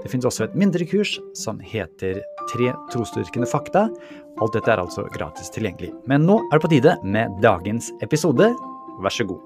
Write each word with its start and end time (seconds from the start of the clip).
Det 0.00 0.08
finnes 0.08 0.24
også 0.24 0.46
et 0.46 0.56
mindre 0.56 0.86
kurs 0.88 1.18
som 1.36 1.58
heter 1.60 2.22
Tre 2.50 2.70
trosdyrkende 2.90 3.46
fakta. 3.46 3.84
Alt 4.40 4.54
dette 4.56 4.72
er 4.72 4.80
altså 4.80 5.04
gratis 5.12 5.52
tilgjengelig. 5.52 5.92
Men 6.08 6.24
nå 6.26 6.38
er 6.48 6.56
det 6.56 6.64
på 6.64 6.70
tide 6.72 6.94
med 7.04 7.36
dagens 7.44 7.90
episode. 8.02 8.48
Vær 9.04 9.14
så 9.14 9.26
god. 9.28 9.44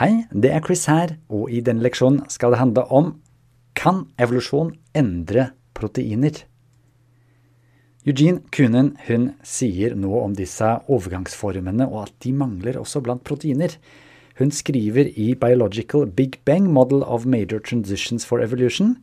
Hei, 0.00 0.24
det 0.32 0.50
er 0.52 0.64
Chris 0.64 0.82
her, 0.90 1.14
og 1.32 1.52
i 1.52 1.62
denne 1.64 1.84
leksjonen 1.84 2.24
skal 2.32 2.52
det 2.52 2.60
handle 2.60 2.86
om 2.92 3.14
Kan 3.76 4.06
evolusjon 4.20 4.72
endre 4.96 5.50
proteiner? 5.76 6.42
Eugene 8.06 8.40
Kuhnen 8.54 8.94
hun 9.06 9.30
sier 9.44 9.96
noe 9.98 10.24
om 10.24 10.34
disse 10.36 10.68
overgangsformene 10.88 11.88
og 11.90 12.06
at 12.06 12.18
de 12.24 12.32
mangler 12.32 12.80
også 12.80 13.02
blant 13.04 13.24
proteiner. 13.26 13.76
Hun 14.36 14.50
skriver 14.52 15.08
i 15.16 15.34
Biological 15.34 16.06
Big 16.06 16.40
Bang 16.44 16.68
Model 16.72 17.02
of 17.02 17.24
Major 17.24 17.58
Transitions 17.58 18.26
for 18.28 18.42
Evolution 18.44 18.96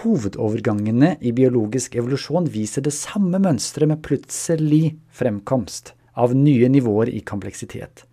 Hovedovergangene 0.00 1.16
i 1.20 1.32
biologisk 1.34 1.96
evolusjon 1.98 2.46
viser 2.54 2.84
det 2.86 2.92
samme 2.94 3.40
mønsteret 3.42 3.90
med 3.90 4.02
plutselig 4.06 4.94
fremkomst 5.10 5.92
av 6.14 6.34
nye 6.36 6.68
nivåer 6.70 7.10
i 7.10 7.24
kompleksitet. 7.26 8.04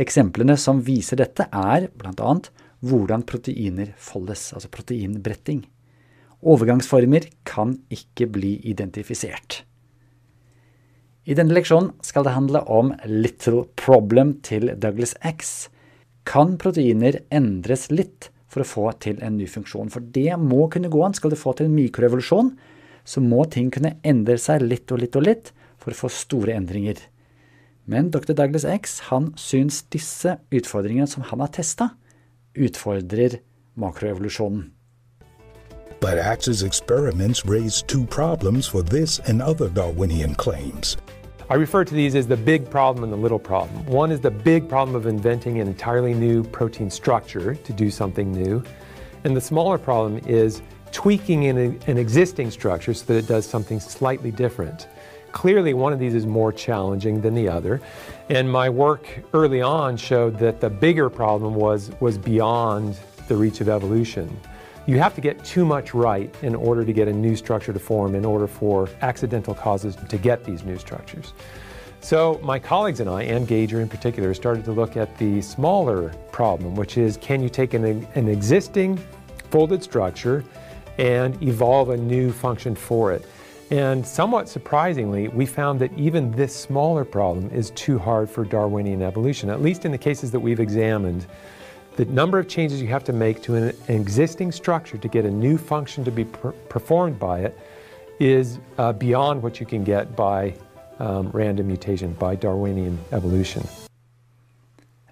Eksemplene 0.00 0.56
som 0.56 0.80
viser 0.86 1.20
dette, 1.20 1.46
er 1.52 1.90
bl.a. 2.00 2.32
hvordan 2.80 3.26
proteiner 3.28 3.92
foldes, 4.00 4.48
altså 4.56 4.72
proteinbretting. 4.72 5.66
Overgangsformer 6.42 7.28
kan 7.46 7.76
ikke 7.92 8.30
bli 8.32 8.56
identifisert. 8.72 9.62
I 11.22 11.36
denne 11.38 11.54
leksjonen 11.54 11.92
skal 12.02 12.24
det 12.26 12.34
handle 12.34 12.64
om 12.66 12.88
Little 13.06 13.68
Problem 13.78 14.40
til 14.42 14.72
Douglas 14.82 15.12
X. 15.22 15.68
Kan 16.26 16.56
proteiner 16.58 17.20
endres 17.30 17.92
litt 17.94 18.32
for 18.50 18.64
å 18.64 18.66
få 18.66 18.86
til 19.04 19.22
en 19.22 19.36
ny 19.38 19.46
funksjon? 19.46 19.92
For 19.92 20.02
det 20.02 20.34
må 20.42 20.66
kunne 20.72 20.90
gå 20.90 21.04
an. 21.06 21.14
Skal 21.14 21.30
du 21.30 21.38
få 21.38 21.54
til 21.54 21.70
en 21.70 21.76
mikrorevolusjon, 21.78 22.50
så 23.06 23.22
må 23.22 23.44
ting 23.46 23.70
kunne 23.70 23.94
endre 24.02 24.34
seg 24.38 24.66
litt 24.66 24.90
og 24.90 25.02
litt 25.04 25.18
og 25.18 25.26
litt 25.28 25.54
for 25.78 25.94
å 25.94 26.00
få 26.02 26.10
store 26.10 26.58
endringer. 26.58 26.98
Men 27.86 28.10
dr. 28.10 28.34
Douglas 28.34 28.66
X 28.66 28.98
han 29.12 29.30
syns 29.38 29.84
disse 29.94 30.40
utfordringene 30.50 31.06
som 31.10 31.22
han 31.30 31.42
har 31.42 31.54
testa, 31.54 31.92
utfordrer 32.58 33.38
makroevolusjonen. 33.78 34.72
But 36.02 36.18
Axe's 36.18 36.64
experiments 36.64 37.46
raised 37.46 37.86
two 37.86 38.04
problems 38.06 38.66
for 38.66 38.82
this 38.82 39.20
and 39.20 39.40
other 39.40 39.68
Darwinian 39.68 40.34
claims. 40.34 40.96
I 41.52 41.56
refer 41.56 41.84
to 41.84 41.92
these 41.92 42.14
as 42.14 42.26
the 42.26 42.34
big 42.38 42.70
problem 42.70 43.04
and 43.04 43.12
the 43.12 43.16
little 43.18 43.38
problem. 43.38 43.84
One 43.84 44.10
is 44.10 44.20
the 44.20 44.30
big 44.30 44.70
problem 44.70 44.96
of 44.96 45.04
inventing 45.04 45.60
an 45.60 45.68
entirely 45.68 46.14
new 46.14 46.44
protein 46.44 46.88
structure 46.88 47.56
to 47.56 47.72
do 47.74 47.90
something 47.90 48.32
new. 48.32 48.64
And 49.24 49.36
the 49.36 49.40
smaller 49.42 49.76
problem 49.76 50.16
is 50.26 50.62
tweaking 50.92 51.44
an, 51.44 51.78
an 51.86 51.98
existing 51.98 52.52
structure 52.52 52.94
so 52.94 53.04
that 53.04 53.18
it 53.18 53.28
does 53.28 53.44
something 53.44 53.80
slightly 53.80 54.30
different. 54.30 54.88
Clearly, 55.32 55.74
one 55.74 55.92
of 55.92 55.98
these 55.98 56.14
is 56.14 56.24
more 56.24 56.54
challenging 56.54 57.20
than 57.20 57.34
the 57.34 57.50
other. 57.50 57.82
And 58.30 58.50
my 58.50 58.70
work 58.70 59.06
early 59.34 59.60
on 59.60 59.98
showed 59.98 60.38
that 60.38 60.58
the 60.62 60.70
bigger 60.70 61.10
problem 61.10 61.54
was, 61.54 61.90
was 62.00 62.16
beyond 62.16 62.98
the 63.28 63.36
reach 63.36 63.60
of 63.60 63.68
evolution. 63.68 64.34
You 64.84 64.98
have 64.98 65.14
to 65.14 65.20
get 65.20 65.44
too 65.44 65.64
much 65.64 65.94
right 65.94 66.34
in 66.42 66.56
order 66.56 66.84
to 66.84 66.92
get 66.92 67.06
a 67.06 67.12
new 67.12 67.36
structure 67.36 67.72
to 67.72 67.78
form, 67.78 68.16
in 68.16 68.24
order 68.24 68.48
for 68.48 68.88
accidental 69.00 69.54
causes 69.54 69.94
to 69.96 70.18
get 70.18 70.44
these 70.44 70.64
new 70.64 70.76
structures. 70.76 71.34
So, 72.00 72.40
my 72.42 72.58
colleagues 72.58 72.98
and 72.98 73.08
I, 73.08 73.22
and 73.22 73.46
Gager 73.46 73.80
in 73.80 73.88
particular, 73.88 74.34
started 74.34 74.64
to 74.64 74.72
look 74.72 74.96
at 74.96 75.16
the 75.18 75.40
smaller 75.40 76.12
problem, 76.32 76.74
which 76.74 76.98
is 76.98 77.16
can 77.16 77.40
you 77.40 77.48
take 77.48 77.74
an, 77.74 77.84
an 78.16 78.26
existing 78.26 78.96
folded 79.50 79.84
structure 79.84 80.42
and 80.98 81.40
evolve 81.40 81.90
a 81.90 81.96
new 81.96 82.32
function 82.32 82.74
for 82.74 83.12
it? 83.12 83.24
And 83.70 84.04
somewhat 84.04 84.48
surprisingly, 84.48 85.28
we 85.28 85.46
found 85.46 85.80
that 85.80 85.96
even 85.96 86.32
this 86.32 86.54
smaller 86.54 87.04
problem 87.04 87.48
is 87.50 87.70
too 87.70 88.00
hard 88.00 88.28
for 88.28 88.44
Darwinian 88.44 89.00
evolution, 89.00 89.48
at 89.48 89.62
least 89.62 89.84
in 89.84 89.92
the 89.92 89.98
cases 89.98 90.32
that 90.32 90.40
we've 90.40 90.60
examined. 90.60 91.26
The 91.96 92.06
number 92.06 92.38
of 92.38 92.48
changes 92.48 92.80
you 92.80 92.88
have 92.88 93.04
to 93.04 93.12
make 93.12 93.42
to 93.42 93.54
an, 93.54 93.72
existing 93.88 94.50
structure 94.50 94.96
to 94.96 95.08
get 95.08 95.26
a 95.26 95.30
new 95.30 95.58
function 95.58 96.04
to 96.04 96.10
be 96.10 96.24
per 96.24 96.52
performed 96.68 97.18
by 97.18 97.40
it 97.40 97.58
is 98.18 98.58
uh, 98.78 98.92
beyond 98.94 99.42
what 99.42 99.60
you 99.60 99.66
can 99.66 99.84
get 99.84 100.16
by 100.16 100.54
um, 101.00 101.28
random 101.32 101.66
mutation, 101.66 102.14
by 102.14 102.34
Darwinian 102.34 102.98
evolution. 103.12 103.62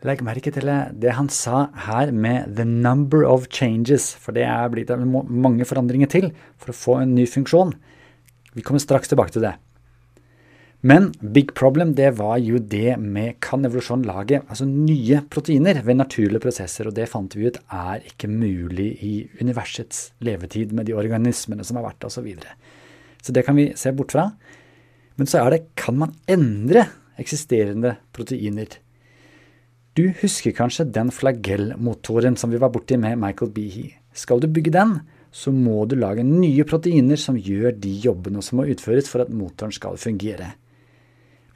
Legg 0.02 0.22
merke 0.24 0.50
til 0.50 0.70
det 0.96 1.12
han 1.12 1.28
sa 1.28 1.66
her 1.74 2.10
med 2.10 2.56
'the 2.56 2.64
number 2.64 3.24
of 3.24 3.48
changes', 3.52 4.16
for 4.16 4.32
det 4.32 4.42
er 4.42 4.68
blitt 4.68 4.90
mange 5.28 5.64
forandringer 5.64 6.06
til 6.06 6.32
for 6.56 6.70
å 6.70 6.72
få 6.72 7.00
en 7.02 7.14
ny 7.14 7.26
funksjon. 7.28 7.74
Vi 8.54 8.62
kommer 8.62 8.80
straks 8.80 9.08
tilbake 9.08 9.32
til 9.32 9.42
det. 9.42 9.54
Men 10.80 11.10
big 11.20 11.50
problem 11.52 11.92
det 11.92 12.14
var 12.16 12.38
jo 12.40 12.56
det 12.56 12.94
med 12.96 13.36
kan 13.44 13.66
evolusjon 13.68 14.06
lage 14.08 14.38
altså 14.40 14.64
nye 14.64 15.18
proteiner 15.28 15.82
ved 15.84 15.98
naturlige 15.98 16.40
prosesser, 16.40 16.88
og 16.88 16.94
det 16.96 17.08
fant 17.10 17.36
vi 17.36 17.50
ut 17.50 17.58
er 17.68 18.06
ikke 18.08 18.30
mulig 18.32 18.94
i 19.04 19.14
universets 19.42 20.14
levetid 20.24 20.72
med 20.72 20.88
de 20.88 20.96
organismene 20.96 21.66
som 21.68 21.76
har 21.76 21.90
vært 21.90 22.06
osv. 22.08 22.16
Så, 22.16 22.24
videre. 22.24 22.56
så 23.20 23.32
det 23.36 23.44
kan 23.44 23.60
vi 23.60 23.72
se 23.76 23.92
bort 23.92 24.16
fra. 24.16 24.30
Men 25.20 25.28
så 25.28 25.42
er 25.42 25.52
det 25.52 25.66
kan 25.76 26.00
man 26.00 26.16
endre 26.24 26.86
eksisterende 27.20 27.98
proteiner? 28.16 28.78
Du 29.92 30.06
husker 30.22 30.56
kanskje 30.56 30.88
den 30.88 31.12
flagellmotoren 31.12 32.40
som 32.40 32.52
vi 32.52 32.60
var 32.62 32.72
borti 32.72 32.96
med 32.96 33.20
Michael 33.20 33.52
Behe. 33.52 33.98
Skal 34.16 34.40
du 34.40 34.48
bygge 34.48 34.72
den, 34.72 34.96
så 35.30 35.52
må 35.52 35.84
du 35.84 35.98
lage 36.00 36.24
nye 36.24 36.64
proteiner 36.64 37.20
som 37.20 37.36
gjør 37.36 37.76
de 37.76 37.92
jobbene 38.06 38.40
som 38.42 38.62
må 38.62 38.68
utføres 38.72 39.12
for 39.12 39.20
at 39.20 39.34
motoren 39.34 39.76
skal 39.76 40.00
fungere. 40.00 40.54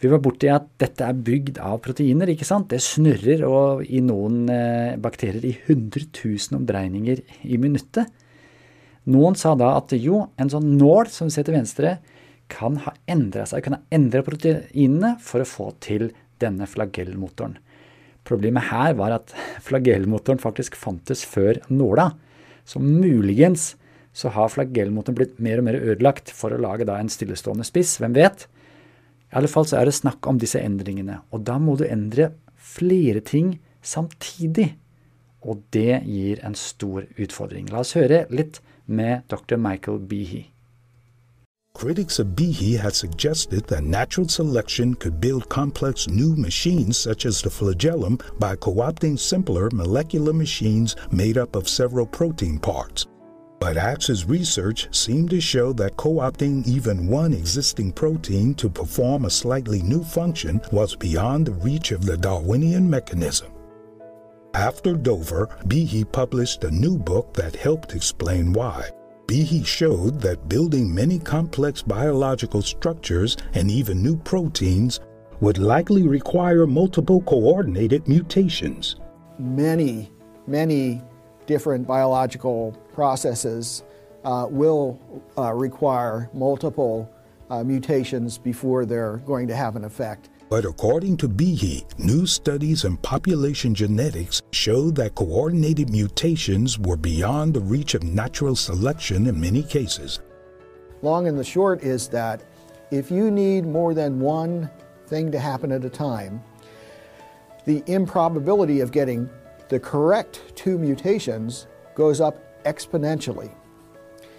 Vi 0.05 0.11
var 0.13 0.21
borti 0.21 0.51
at 0.53 0.67
dette 0.83 1.01
er 1.01 1.17
bygd 1.17 1.57
av 1.65 1.79
proteiner, 1.81 2.29
ikke 2.29 2.45
sant? 2.45 2.67
Det 2.69 2.83
snurrer 2.85 3.41
og 3.49 3.87
i 3.89 4.03
noen 4.05 4.51
eh, 4.53 4.99
bakterier 5.01 5.47
i 5.49 5.55
100 5.55 6.11
000 6.19 6.59
omdreininger 6.59 7.23
i 7.49 7.57
minuttet. 7.57 8.11
Noen 9.09 9.33
sa 9.41 9.55
da 9.57 9.71
at 9.79 9.95
jo, 9.97 10.27
en 10.37 10.53
sånn 10.53 10.75
nål 10.77 11.09
som 11.09 11.31
vi 11.31 11.33
ser 11.33 11.49
til 11.49 11.57
venstre, 11.57 11.95
kan 12.53 12.77
ha 12.85 12.93
endra 13.09 13.47
seg, 13.49 13.65
kan 13.65 13.79
ha 13.79 13.97
endra 13.97 14.21
proteinene 14.27 15.15
for 15.25 15.41
å 15.41 15.49
få 15.49 15.71
til 15.81 16.11
denne 16.43 16.69
flagellmotoren. 16.69 17.57
Problemet 18.29 18.69
her 18.75 18.93
var 19.01 19.17
at 19.17 19.33
flagellmotoren 19.65 20.43
faktisk 20.43 20.77
fantes 20.77 21.25
før 21.25 21.63
nåla. 21.73 22.11
Så 22.69 22.77
muligens 22.77 23.71
så 24.13 24.29
har 24.37 24.53
flagellmotoren 24.53 25.17
blitt 25.17 25.41
mer 25.41 25.65
og 25.65 25.71
mer 25.71 25.81
ødelagt 25.81 26.29
for 26.29 26.53
å 26.53 26.61
lage 26.61 26.85
en 26.93 27.09
stillestående 27.09 27.65
spiss, 27.65 27.97
hvem 28.05 28.21
vet? 28.21 28.51
I 29.35 29.41
alle 29.41 29.49
fall 29.51 29.67
så 29.67 29.81
er 29.81 29.89
det 29.89 29.97
snakk 29.97 30.27
om 30.31 30.37
disse 30.39 30.61
endringene, 30.63 31.17
og 31.35 31.43
da 31.43 31.57
må 31.59 31.75
du 31.75 31.83
endre 31.89 32.29
flere 32.55 33.19
ting 33.19 33.57
samtidig. 33.83 34.77
Og 35.43 35.65
det 35.75 36.05
gir 36.07 36.39
en 36.47 36.55
stor 36.55 37.03
utfordring. 37.19 37.67
La 37.69 37.83
oss 37.83 37.97
høre 37.99 38.29
litt 38.31 38.61
med 38.87 39.27
dr. 39.29 39.59
Michael 39.59 39.99
Behe. 39.99 40.45
Critics 41.75 42.21
of 42.21 42.37
Behe 42.37 42.79
had 42.79 42.95
suggested 42.95 43.67
that 43.67 43.83
natural 43.83 44.29
selection 44.29 44.95
could 44.95 45.21
build 45.21 45.49
complex 45.49 46.07
new 46.07 46.37
machines 46.37 46.97
such 46.97 47.27
as 47.27 47.43
the 47.43 47.51
flagellum 47.51 48.21
by 48.39 48.55
co-opting 48.55 49.19
simpler 49.19 49.69
molecular 49.73 50.33
machines 50.33 50.95
made 51.11 51.37
up 51.37 51.57
of 51.57 51.69
several 51.69 52.07
protein 52.07 52.61
parts. 52.61 53.09
But 53.65 53.79
Axe's 53.79 54.27
research 54.27 54.95
seemed 54.95 55.31
to 55.31 55.41
show 55.41 55.73
that 55.73 55.97
co 55.97 56.17
opting 56.17 56.67
even 56.67 57.07
one 57.07 57.33
existing 57.33 57.93
protein 57.93 58.53
to 58.57 58.69
perform 58.69 59.25
a 59.25 59.31
slightly 59.31 59.81
new 59.81 60.05
function 60.05 60.61
was 60.71 60.95
beyond 60.95 61.47
the 61.47 61.55
reach 61.55 61.91
of 61.91 62.05
the 62.05 62.19
Darwinian 62.19 62.91
mechanism. 62.91 63.51
After 64.53 64.93
Dover, 64.93 65.47
Behe 65.67 66.05
published 66.13 66.65
a 66.65 66.71
new 66.71 66.99
book 66.99 67.33
that 67.33 67.57
helped 67.57 67.95
explain 67.95 68.53
why. 68.53 68.91
Behe 69.27 69.65
showed 69.65 70.21
that 70.21 70.47
building 70.47 70.95
many 70.95 71.19
complex 71.19 71.81
biological 71.81 72.61
structures 72.61 73.39
and 73.55 73.71
even 73.71 74.03
new 74.03 74.19
proteins 74.19 75.01
would 75.41 75.57
likely 75.57 76.07
require 76.07 76.67
multiple 76.67 77.23
coordinated 77.23 78.07
mutations. 78.09 78.97
Many, 79.39 80.13
many 80.47 81.01
different 81.47 81.87
biological 81.87 82.73
processes 82.93 83.83
uh, 84.25 84.47
will 84.49 84.99
uh, 85.37 85.53
require 85.53 86.31
multiple 86.33 87.11
uh, 87.51 87.63
mutations 87.63 88.39
before 88.39 88.87
they're 88.87 89.19
going 89.19 89.47
to 89.47 89.55
have 89.55 89.77
an 89.77 89.85
effect. 89.85 90.31
But 90.49 90.65
according 90.65 91.17
to 91.19 91.29
Behe, 91.29 91.85
new 91.99 92.27
studies 92.27 92.85
in 92.85 92.97
population 92.99 93.75
genetics 93.75 94.43
show 94.53 94.91
that 94.93 95.15
coordinated 95.15 95.91
mutations 95.91 96.79
were 96.79 96.97
beyond 96.97 97.55
the 97.55 97.61
reach 97.61 97.95
of 97.95 98.03
natural 98.03 98.55
selection 98.55 99.27
in 99.27 99.41
many 99.41 99.63
cases. 99.63 100.21
Long 101.03 101.29
and 101.29 101.39
the 101.39 101.45
short 101.45 101.83
is 101.83 102.09
that 102.09 102.43
if 102.91 103.11
you 103.11 103.31
need 103.31 103.67
more 103.67 103.95
than 103.95 104.21
one 104.21 104.71
thing 105.07 105.33
to 105.33 105.39
happen 105.39 105.73
at 105.73 105.85
a 105.85 105.91
time, 105.91 106.43
the 107.65 107.83
improbability 107.87 108.81
of 108.81 108.93
getting 108.93 109.29
the 109.75 109.81
correct 109.81 110.41
two 110.55 110.79
mutations 110.79 111.67
goes 111.97 112.21
up 112.21 112.63
exponentially. 112.63 113.51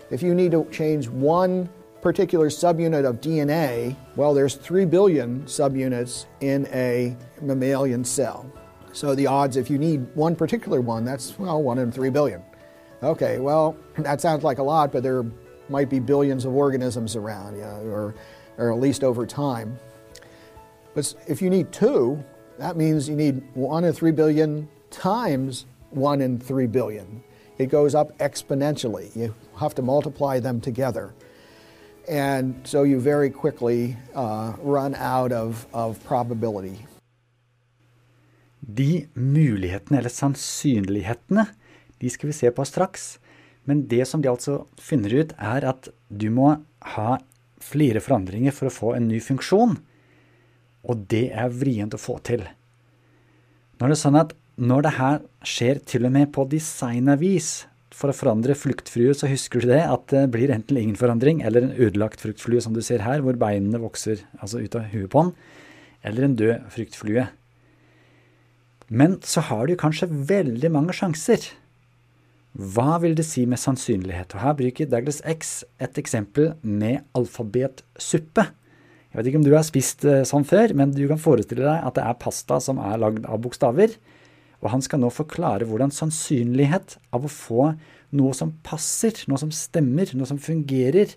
If 0.10 0.24
you 0.24 0.34
need 0.34 0.52
to 0.52 0.66
change 0.72 1.10
one 1.10 1.68
particular 2.02 2.48
subunit 2.48 3.06
of 3.06 3.20
DNA, 3.20 3.98
well, 4.16 4.34
there's 4.34 4.56
3 4.56 4.86
billion 4.86 5.44
subunits 5.44 6.28
in 6.40 6.68
a 6.68 7.18
mammalian 7.42 8.06
cell. 8.06 8.50
So 8.94 9.14
the 9.14 9.28
odds, 9.28 9.58
if 9.58 9.70
you 9.70 9.78
need 9.78 10.08
one 10.16 10.38
particular 10.38 10.80
one, 10.80 11.04
that's, 11.04 11.38
well, 11.38 11.62
1 11.62 11.80
in 11.80 11.92
3 11.92 12.10
billion. 12.12 12.42
Okay, 13.04 13.40
well, 13.40 13.76
that 13.98 14.22
sounds 14.22 14.46
like 14.46 14.60
a 14.60 14.64
lot, 14.64 14.94
but 14.94 15.04
there 15.04 15.26
might 15.68 15.90
be 15.90 16.00
billions 16.00 16.46
of 16.46 16.56
organisms 16.56 17.18
around, 17.18 17.58
you 17.58 17.64
know, 17.64 17.82
or, 17.88 18.16
or 18.58 18.72
at 18.72 18.80
least 18.80 19.04
over 19.04 19.26
time. 19.26 19.78
But 20.94 21.14
if 21.28 21.42
you 21.42 21.50
need 21.50 21.74
two, 21.74 22.24
that 22.58 22.78
means 22.78 23.10
you 23.10 23.18
need 23.18 23.44
1 23.54 23.84
in 23.84 23.92
3 23.92 24.12
billion 24.12 24.70
times 25.02 25.66
1 25.92 26.22
in 26.22 26.40
3 26.40 26.68
billion. 26.68 27.24
It 27.58 27.72
goes 27.72 27.96
up 27.96 28.18
exponentially. 28.20 29.16
You 29.16 29.34
have 29.60 29.76
to 29.76 29.82
multiply 29.82 30.40
them 30.40 30.60
together. 30.62 31.14
And 32.08 32.56
so 32.64 32.84
you 32.84 33.00
very 33.00 33.30
quickly 33.30 33.98
uh, 34.14 34.54
run 34.62 34.96
out 34.96 35.32
of, 35.32 35.66
of 35.74 36.04
probability. 36.04 36.86
De 38.60 39.08
mulighetene, 39.14 40.00
eller 40.00 40.10
sannsynlighetene, 40.10 41.46
de 41.98 42.10
skal 42.10 42.28
vi 42.28 42.34
se 42.34 42.52
på 42.52 42.66
straks. 42.66 43.20
Men 43.64 43.88
det 43.88 44.06
som 44.08 44.22
de 44.22 44.30
altså 44.30 44.66
finner 44.78 45.14
ut, 45.14 45.34
er 45.38 45.66
at 45.66 45.90
du 46.10 46.30
må 46.30 46.56
ha 46.96 47.18
flere 47.62 48.02
forandringer 48.02 48.54
for 48.54 48.70
å 48.70 48.74
få 48.74 48.94
en 48.98 49.08
ny 49.10 49.22
funksjon. 49.22 49.78
Og 50.86 51.06
det 51.10 51.30
er 51.34 51.54
vrient 51.54 51.96
å 51.98 52.02
få 52.02 52.20
til. 52.26 52.44
Nå 53.76 53.88
er 53.88 53.94
det 53.94 54.02
sånn 54.02 54.20
at 54.20 54.36
når 54.56 54.86
det 54.86 54.94
her 54.96 55.24
skjer 55.44 55.80
til 55.84 56.08
og 56.08 56.14
med 56.16 56.32
på 56.36 56.46
designavis 56.48 57.66
for 57.96 58.12
å 58.12 58.16
forandre 58.16 58.56
fluktflue, 58.58 59.16
så 59.16 59.28
husker 59.32 59.64
du 59.64 59.70
det, 59.72 59.82
at 59.84 60.08
det 60.12 60.26
blir 60.34 60.52
enten 60.52 60.80
ingen 60.80 61.00
forandring 61.00 61.42
eller 61.48 61.68
en 61.68 61.76
ødelagt 61.76 62.24
fruktflue, 62.24 62.62
som 62.64 62.76
du 62.76 62.82
ser 62.84 63.04
her, 63.06 63.24
hvor 63.24 63.38
beinene 63.40 63.82
vokser 63.84 64.24
altså 64.40 64.64
ut 64.64 64.76
av 64.76 64.90
huet 64.92 65.12
på 65.12 65.26
den, 65.26 65.34
eller 66.08 66.28
en 66.28 66.40
død 66.40 66.72
fruktflue. 66.76 67.28
Men 68.88 69.20
så 69.26 69.44
har 69.48 69.68
du 69.68 69.78
kanskje 69.80 70.12
veldig 70.12 70.72
mange 70.74 70.96
sjanser. 70.96 71.48
Hva 72.56 73.00
vil 73.04 73.16
det 73.18 73.26
si 73.28 73.44
med 73.50 73.60
sannsynlighet? 73.60 74.36
Og 74.36 74.44
her 74.44 74.60
bruker 74.60 74.92
Douglas 74.92 75.22
X 75.28 75.64
et 75.82 75.98
eksempel 76.00 76.54
med 76.62 77.02
alfabetsuppe. 77.18 78.46
Jeg 79.12 79.20
vet 79.20 79.32
ikke 79.32 79.40
om 79.42 79.48
du 79.48 79.56
har 79.56 79.66
spist 79.68 80.06
eh, 80.08 80.24
sånn 80.28 80.46
før, 80.48 80.76
men 80.76 80.94
du 80.96 81.06
kan 81.10 81.20
forestille 81.20 81.64
deg 81.64 81.88
at 81.88 81.98
det 81.98 82.04
er 82.04 82.20
pasta 82.20 82.60
som 82.64 82.80
er 82.84 83.00
lagd 83.02 83.28
av 83.28 83.42
bokstaver. 83.44 83.96
Og 84.66 84.72
han 84.74 84.82
skal 84.82 85.04
nå 85.04 85.12
forklare 85.14 85.68
hvordan 85.70 85.94
sannsynlighet 85.94 86.98
av 87.14 87.28
å 87.28 87.30
få 87.30 87.68
noe 88.18 88.34
som 88.34 88.56
passer, 88.66 89.14
noe 89.30 89.38
som 89.38 89.52
stemmer, 89.54 90.10
noe 90.18 90.26
som 90.26 90.42
fungerer, 90.42 91.14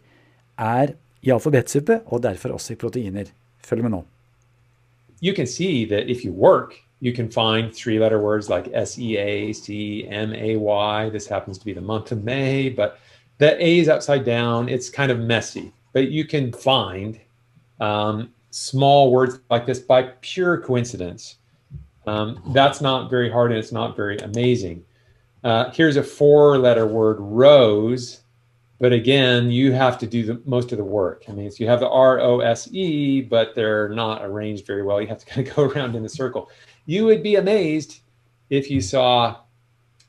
er 0.59 0.93
i 1.25 1.33
alfabetsuppe, 1.33 2.03
og 2.13 2.23
derfor 2.27 2.53
også 2.59 2.75
i 2.75 2.81
proteiner. 2.81 3.33
Følg 3.65 3.87
med 3.87 3.95
nå. 3.97 4.03
You 5.25 5.33
can 5.35 5.47
see 5.47 5.87
that 5.87 6.11
if 6.13 6.25
you 6.25 6.33
work, 6.33 6.77
you 7.01 7.13
can 7.13 7.31
find 7.31 7.73
three 7.73 7.99
letter 7.99 8.21
words 8.21 8.51
like 8.51 8.69
S 8.75 8.99
E 8.99 9.17
A 9.17 9.53
C 9.53 10.07
M 10.07 10.35
A 10.35 10.57
Y. 10.57 11.11
This 11.11 11.27
happens 11.27 11.59
to 11.59 11.65
be 11.65 11.73
the 11.73 11.81
month 11.81 12.13
of 12.13 12.25
May, 12.25 12.69
but 12.69 12.99
the 13.39 13.57
A 13.57 13.79
is 13.79 13.89
upside 13.89 14.25
down. 14.25 14.69
It's 14.69 14.91
kind 14.91 15.11
of 15.11 15.19
messy, 15.19 15.73
but 15.93 16.11
you 16.11 16.25
can 16.25 16.53
find 16.53 17.19
um, 17.81 18.29
small 18.51 19.11
words 19.11 19.41
like 19.51 19.67
this 19.67 19.81
by 19.81 20.11
pure 20.21 20.59
coincidence. 20.59 21.39
Um, 22.09 22.43
that's 22.55 22.81
not 22.81 23.11
very 23.11 23.31
hard 23.31 23.51
and 23.51 23.59
it's 23.59 23.73
not 23.73 23.95
very 23.95 24.17
amazing. 24.19 24.85
Uh, 25.45 25.71
here's 25.73 25.97
a 25.97 26.03
four 26.03 26.59
letter 26.59 26.87
word, 26.87 27.19
rose. 27.21 28.23
But 28.81 28.93
again, 28.93 29.51
you 29.51 29.73
have 29.73 29.99
to 29.99 30.07
do 30.07 30.25
the, 30.25 30.43
most 30.45 30.71
of 30.73 30.79
the 30.79 30.85
work. 30.85 31.25
I 31.29 31.33
mean, 31.33 31.51
so 31.51 31.63
you 31.65 31.69
have 31.69 31.81
the 31.81 31.89
R 31.89 32.21
O 32.21 32.41
S 32.41 32.69
E, 32.73 33.21
but 33.21 33.55
they're 33.55 33.89
not 33.89 34.25
arranged 34.25 34.67
very 34.67 34.85
well. 34.85 35.01
You 35.01 35.09
have 35.09 35.19
to 35.19 35.27
kind 35.27 35.47
of 35.47 35.55
go 35.57 35.65
around 35.65 35.97
in 35.97 36.05
a 36.05 36.09
circle. 36.09 36.51
You 36.87 37.05
would 37.07 37.23
be 37.23 37.37
amazed 37.37 38.01
if 38.51 38.71
you 38.71 38.81
saw 38.81 39.41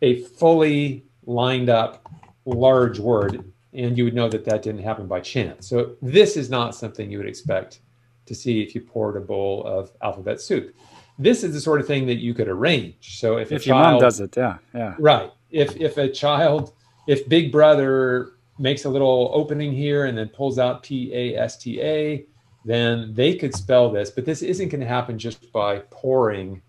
a 0.01 0.21
fully 0.21 1.03
lined 1.25 1.69
up 1.69 2.07
large 2.45 2.99
word, 2.99 3.43
and 3.73 3.97
you 3.97 4.03
would 4.03 4.13
know 4.13 4.29
that 4.29 4.45
that 4.45 4.61
didn't 4.61 4.83
happen 4.83 5.07
by 5.07 5.19
chance. 5.19 5.67
So, 5.67 5.95
this 6.01 6.37
is 6.37 6.49
not 6.49 6.75
something 6.75 7.11
you 7.11 7.17
would 7.17 7.27
expect 7.27 7.79
to 8.27 8.35
see 8.35 8.61
if 8.61 8.75
you 8.75 8.81
poured 8.81 9.17
a 9.17 9.21
bowl 9.21 9.65
of 9.65 9.91
alphabet 10.01 10.39
soup 10.39 10.75
this 11.19 11.43
is 11.43 11.53
the 11.53 11.59
sort 11.59 11.81
of 11.81 11.85
thing 11.85 12.07
that 12.07 12.15
you 12.15 12.33
could 12.33 12.47
arrange. 12.47 13.19
So 13.19 13.37
if, 13.37 13.51
if 13.51 13.63
a 13.63 13.65
your 13.65 13.75
child 13.75 13.93
mom 13.93 14.01
does 14.01 14.19
it, 14.21 14.35
yeah, 14.37 14.57
yeah, 14.73 14.95
right. 14.97 15.29
If 15.51 15.75
if 15.75 15.97
a 15.97 16.09
child, 16.09 16.73
if 17.07 17.27
Big 17.27 17.51
Brother 17.51 18.31
makes 18.57 18.85
a 18.85 18.89
little 18.89 19.29
opening 19.33 19.71
here 19.73 20.05
and 20.05 20.17
then 20.17 20.29
pulls 20.29 20.57
out 20.57 20.83
P 20.83 21.11
A 21.13 21.35
S 21.35 21.57
T 21.57 21.81
A, 21.81 22.25
then 22.65 23.13
they 23.13 23.35
could 23.35 23.53
spell 23.53 23.91
this. 23.91 24.09
But 24.09 24.25
this 24.25 24.41
isn't 24.41 24.69
going 24.69 24.81
to 24.81 24.87
happen 24.87 25.19
just 25.19 25.51
by 25.51 25.79
pouring 25.91 26.61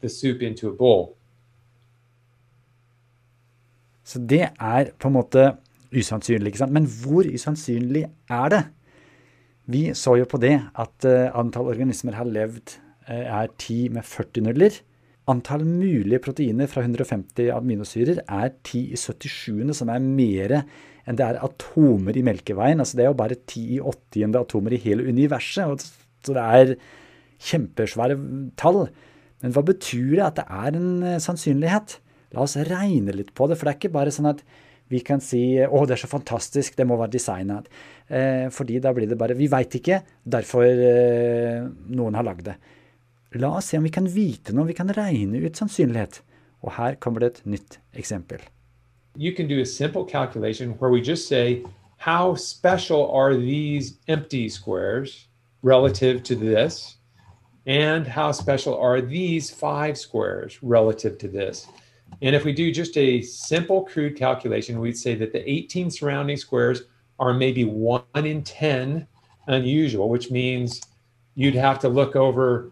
the 0.00 0.08
soup 0.08 0.42
into 0.42 0.68
a 0.68 0.72
bowl. 0.72 1.16
Så 4.04 4.18
det 4.18 4.50
er 4.60 4.90
på 4.98 5.08
en 5.08 5.14
måte 5.14 5.56
usannsynlig, 5.92 6.46
ikke 6.46 6.58
sant? 6.58 6.72
Men 6.72 6.84
hvor 6.84 7.24
usannsynlig 7.24 8.04
er 8.28 8.48
det? 8.52 8.64
Vi 9.66 9.94
så 9.96 10.18
jo 10.20 10.26
på 10.28 10.36
det 10.36 10.58
at 10.76 11.06
uh, 11.08 11.38
antall 11.38 11.70
organismer 11.72 12.12
har 12.12 12.28
levd 12.28 12.74
Eh, 12.74 12.83
er 13.08 13.50
10 13.58 13.94
med 13.96 14.06
40 14.08 14.44
nuller. 14.46 14.80
Antall 15.30 15.64
mulige 15.64 16.20
proteiner 16.20 16.68
fra 16.68 16.82
150 16.84 17.48
aminosyrer 17.54 18.20
er 18.24 18.50
10 18.64 18.82
i 18.92 18.98
77., 19.00 19.72
som 19.76 19.92
er 19.92 20.02
mer 20.04 20.58
enn 21.04 21.16
det 21.16 21.24
er 21.24 21.40
atomer 21.44 22.16
i 22.16 22.24
Melkeveien. 22.24 22.80
Altså 22.80 22.98
det 22.98 23.06
er 23.06 23.10
jo 23.12 23.20
bare 23.20 23.38
10 23.38 23.64
i 23.76 23.80
80. 23.80 24.36
atomer 24.40 24.76
i 24.76 24.82
hele 24.84 25.06
universet. 25.08 25.84
Så 26.24 26.36
det 26.36 26.44
er 26.44 26.74
kjempesvære 27.44 28.18
tall. 28.60 28.86
Men 29.44 29.54
hva 29.54 29.64
betyr 29.66 30.14
det 30.16 30.26
at 30.26 30.38
det 30.40 30.46
er 30.48 30.78
en 30.78 30.92
eh, 31.04 31.20
sannsynlighet? 31.22 31.98
La 32.34 32.44
oss 32.44 32.56
regne 32.68 33.14
litt 33.14 33.34
på 33.36 33.48
det, 33.48 33.58
for 33.58 33.68
det 33.68 33.74
er 33.74 33.80
ikke 33.82 33.96
bare 33.96 34.14
sånn 34.14 34.32
at 34.32 34.40
vi 34.92 35.00
kan 35.04 35.20
si 35.24 35.42
å, 35.64 35.82
det 35.88 35.96
er 35.96 36.02
så 36.02 36.10
fantastisk, 36.10 36.74
det 36.76 36.86
må 36.88 36.96
være 37.00 37.14
designet. 37.14 37.68
Eh, 38.08 38.48
fordi 38.52 38.80
da 38.84 38.92
blir 38.96 39.08
det 39.08 39.18
bare 39.20 39.36
Vi 39.36 39.48
veit 39.52 39.76
ikke, 39.76 40.02
derfor 40.24 40.64
eh, 40.64 41.64
noen 41.96 42.16
har 42.18 42.26
lagd 42.26 42.48
det. 42.48 42.56
La 43.34 43.56
oss 43.56 43.66
se 43.66 43.78
om 43.78 43.82
vi 43.82 43.90
kan 43.90 44.06
vite 44.06 44.52
noe, 44.54 44.66
vi 44.68 44.76
kan 44.78 44.92
regne 44.94 45.40
ut 45.42 45.58
sannsynlighet. 45.58 46.20
Og 46.62 46.76
her 46.76 46.94
kommer 47.02 47.20
det 47.20 47.30
et 47.32 47.46
nytt 47.46 47.78
eksempel. 47.94 48.40
You 49.16 49.32
can 49.32 49.48
do 49.48 49.60
a 49.60 49.66
simple 49.66 50.04
calculation 50.04 50.72
where 50.78 50.90
we 50.90 51.00
just 51.00 51.28
say, 51.28 51.64
how 51.98 52.34
special 52.34 53.10
are 53.10 53.34
these 53.36 53.98
empty 54.08 54.48
squares 54.48 55.28
relative 55.62 56.22
to 56.24 56.34
this? 56.34 56.96
And 57.66 58.06
how 58.06 58.32
special 58.32 58.76
are 58.76 59.00
these 59.00 59.50
five 59.50 59.96
squares 59.96 60.58
relative 60.62 61.18
to 61.18 61.28
this? 61.28 61.66
And 62.22 62.34
if 62.34 62.44
we 62.44 62.52
do 62.52 62.70
just 62.70 62.96
a 62.96 63.22
simple 63.22 63.82
crude 63.82 64.16
calculation, 64.16 64.80
we'd 64.80 64.98
say 64.98 65.14
that 65.16 65.32
the 65.32 65.48
18 65.50 65.90
surrounding 65.90 66.36
squares 66.36 66.82
are 67.18 67.32
maybe 67.32 67.64
one 67.64 68.02
in 68.14 68.42
10 68.42 69.06
unusual, 69.46 70.08
which 70.08 70.30
means 70.30 70.80
you'd 71.34 71.54
have 71.54 71.78
to 71.80 71.88
look 71.88 72.16
over 72.16 72.70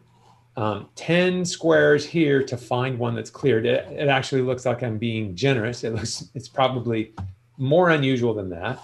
um, 0.56 0.88
10 0.96 1.44
squares 1.44 2.04
here 2.04 2.42
to 2.42 2.56
find 2.56 2.98
one 2.98 3.14
that's 3.14 3.30
cleared. 3.30 3.64
It, 3.64 3.86
it 3.90 4.08
actually 4.08 4.42
looks 4.42 4.66
like 4.66 4.82
I'm 4.82 4.98
being 4.98 5.34
generous. 5.34 5.84
It 5.84 5.94
looks, 5.94 6.28
it's 6.34 6.48
probably 6.48 7.12
more 7.56 7.90
unusual 7.90 8.34
than 8.34 8.50
that, 8.50 8.78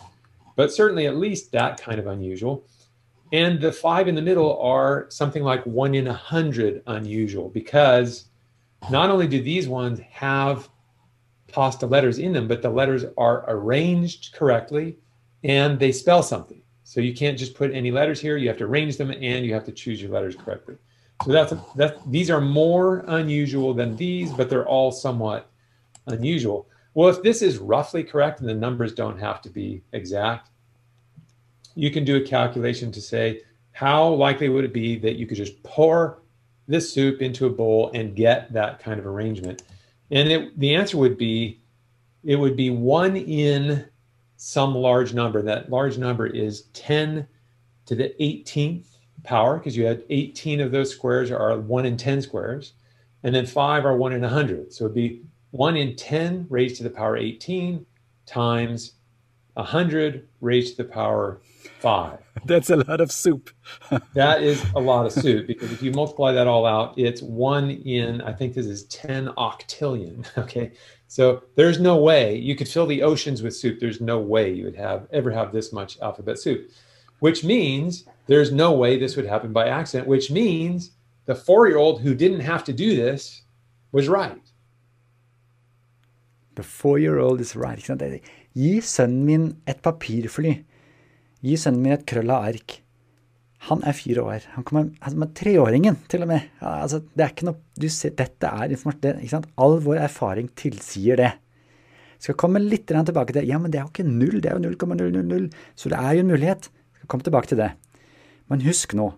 but 0.57 0.73
certainly 0.73 1.07
at 1.07 1.17
least 1.17 1.53
that 1.53 1.81
kind 1.81 1.99
of 1.99 2.07
unusual. 2.07 2.65
And 3.33 3.61
the 3.61 3.73
five 3.73 4.09
in 4.09 4.15
the 4.15 4.23
middle 4.23 4.59
are 4.61 5.07
something 5.11 5.43
like 5.43 5.65
one 5.67 5.95
in 5.95 6.07
a 6.07 6.13
hundred 6.15 6.83
unusual 6.87 7.51
because 7.51 8.25
not 8.91 9.11
only 9.11 9.27
do 9.27 9.43
these 9.43 9.69
ones 9.69 10.01
have 10.11 10.69
pasta 11.49 11.87
letters 11.87 12.19
in 12.19 12.33
them, 12.33 12.49
but 12.49 12.63
the 12.63 12.71
letters 12.71 13.05
are 13.19 13.45
arranged 13.49 14.33
correctly 14.33 14.97
and 15.45 15.79
they 15.79 15.93
spell 15.93 16.23
something. 16.23 16.63
So 16.85 17.01
you 17.01 17.13
can't 17.13 17.39
just 17.39 17.55
put 17.55 17.73
any 17.73 17.91
letters 17.91 18.19
here. 18.19 18.39
You 18.39 18.49
have 18.49 18.57
to 18.59 18.65
arrange 18.65 18.97
them 18.97 19.11
and 19.11 19.45
you 19.45 19.53
have 19.53 19.65
to 19.65 19.73
choose 19.73 20.01
your 20.01 20.11
letters 20.11 20.35
correctly. 20.35 20.77
So 21.25 21.33
that's 21.33 21.53
that. 21.77 21.99
These 22.11 22.31
are 22.31 22.41
more 22.41 23.05
unusual 23.09 23.75
than 23.75 23.97
these, 23.97 24.33
but 24.33 24.49
they're 24.49 24.67
all 24.67 24.93
somewhat 24.93 25.51
unusual. 26.07 26.69
Well, 26.95 27.09
if 27.09 27.23
this 27.23 27.43
is 27.43 27.59
roughly 27.59 28.03
correct 28.03 28.41
and 28.41 28.49
the 28.49 28.55
numbers 28.55 28.95
don't 28.95 29.19
have 29.19 29.43
to 29.43 29.51
be 29.51 29.83
exact, 29.93 30.51
you 31.75 31.91
can 31.91 32.05
do 32.05 32.17
a 32.17 32.21
calculation 32.21 32.91
to 32.93 33.01
say 33.01 33.43
how 33.73 34.09
likely 34.09 34.49
would 34.49 34.65
it 34.65 34.73
be 34.73 34.99
that 34.99 35.17
you 35.17 35.27
could 35.27 35.37
just 35.37 35.63
pour 35.63 36.23
this 36.67 36.93
soup 36.93 37.23
into 37.23 37.47
a 37.47 37.51
bowl 37.51 37.91
and 37.95 38.17
get 38.17 38.53
that 38.53 38.81
kind 38.81 38.99
of 38.99 39.07
arrangement? 39.07 39.63
And 40.11 40.29
it, 40.29 40.59
the 40.59 40.75
answer 40.75 40.97
would 40.97 41.17
be 41.17 41.61
it 42.25 42.37
would 42.37 42.57
be 42.57 42.71
one 42.71 43.17
in 43.17 43.87
some 44.37 44.75
large 44.75 45.15
number. 45.15 45.43
That 45.43 45.71
large 45.71 45.99
number 45.99 46.27
is 46.27 46.63
10 46.73 47.27
to 47.87 47.95
the 47.95 48.13
18th 48.21 48.88
power 49.25 49.59
because 49.59 49.77
you 49.77 49.85
had 49.85 50.05
18 50.11 50.61
of 50.61 50.73
those 50.73 50.91
squares 50.91 51.31
are 51.31 51.59
1 51.59 51.87
in 51.87 51.97
10 51.97 52.23
squares, 52.23 52.75
and 53.23 53.35
then 53.35 53.47
5 53.47 53.85
are 53.85 53.97
1 53.97 54.13
in 54.13 54.23
100. 54.23 54.73
So 54.73 54.85
it'd 54.85 54.95
be 54.95 55.23
1 55.51 55.77
in 55.77 55.97
10 55.97 56.47
raised 56.49 56.77
to 56.77 56.83
the 56.83 56.91
power 56.91 57.17
18 57.17 57.85
times 58.27 58.95
100 59.55 60.29
raised 60.41 60.77
to 60.77 60.85
the 60.85 60.89
power 60.89 61.41
5. 61.81 62.19
That's 62.45 62.71
a 62.71 62.77
lot 62.77 63.01
of 63.01 63.11
soup. 63.11 63.51
that 64.15 64.43
is 64.43 64.65
a 64.77 64.81
lot 64.81 65.07
of 65.07 65.13
soup 65.13 65.47
because 65.47 65.73
if 65.73 65.83
you 65.83 65.91
multiply 65.91 66.33
that 66.33 66.47
all 66.47 66.65
out, 66.65 66.97
it's 66.97 67.23
1 67.23 67.71
in, 67.71 68.21
I 68.23 68.33
think 68.33 68.55
this 68.55 68.67
is 68.67 68.85
10 68.85 69.29
octillion. 69.37 70.27
Okay. 70.39 70.73
So 71.09 71.43
there's 71.57 71.81
no 71.81 71.97
way 71.97 72.37
you 72.37 72.55
could 72.55 72.69
fill 72.69 72.87
the 72.87 73.03
oceans 73.03 73.43
with 73.43 73.57
soup. 73.57 73.81
There's 73.81 74.01
no 74.01 74.19
way 74.19 74.53
you 74.53 74.65
would 74.65 74.77
have 74.77 75.09
ever 75.11 75.31
have 75.31 75.53
this 75.53 75.73
much 75.73 75.99
alphabet 76.01 76.39
soup, 76.39 76.71
which 77.21 77.45
means 77.45 78.05
there's 78.27 78.53
no 78.53 78.73
way 78.73 78.97
this 78.97 79.17
would 79.17 79.27
happen 79.27 79.53
by 79.53 79.69
accident, 79.69 80.09
which 80.09 80.31
means 80.31 80.91
the 81.27 81.35
four 81.35 81.69
year 81.69 81.79
old 81.79 82.01
who 82.01 82.15
didn't 82.15 82.41
have 82.41 82.65
to 82.65 82.73
do 82.73 82.97
this 82.97 83.43
was 83.93 84.09
right. 84.09 84.41
The 86.57 86.63
four 86.63 86.99
year 86.99 87.19
old 87.19 87.41
is 87.41 87.55
right. 87.57 87.79
Gi 88.55 88.81
sønnen 88.81 89.25
min 89.25 89.57
et 89.67 89.83
papirfly. 89.83 90.55
Gi 91.45 91.57
sønnen 91.57 91.83
min 91.83 91.95
et 91.95 92.07
krølla 92.07 92.41
ark. 92.49 92.81
Han 93.69 93.83
er 93.87 93.95
fire 93.95 94.23
år. 94.23 94.47
Han 94.55 94.65
kommer 94.65 94.89
altså 95.01 95.19
med 95.19 95.35
treåringen, 95.35 95.99
til 96.09 96.23
og 96.23 96.31
med. 96.31 96.47
Altså, 96.63 97.01
det 97.15 97.25
er 97.25 97.33
ikke 97.35 97.49
noe 97.49 97.59
du 97.79 97.89
ser, 97.91 98.15
Dette 98.19 98.47
er 98.47 98.75
informasjon 98.75 99.23
ikke 99.23 99.35
sant? 99.35 99.49
All 99.59 99.79
vår 99.83 100.03
erfaring 100.05 100.51
tilsier 100.59 101.19
det. 101.19 101.33
Skal 102.23 102.39
komme 102.39 102.63
litt 102.63 102.91
tilbake 102.91 103.35
til 103.35 103.47
Ja, 103.47 103.59
men 103.63 103.71
det 103.71 103.79
er 103.79 103.87
jo 103.87 103.93
ikke 103.93 104.07
null, 104.09 104.41
det 104.43 104.51
er 104.51 104.59
jo 104.59 104.71
0,000. 104.71 105.51
Så 105.79 105.91
det 105.91 105.99
er 105.99 106.17
jo 106.17 106.25
en 106.25 106.33
mulighet. 106.33 106.71
Komme 107.09 107.25
tilbake 107.27 107.51
til 107.51 107.61
det. 107.61 107.73
Men 108.49 108.65
husk 108.65 108.95
nå 108.97 109.13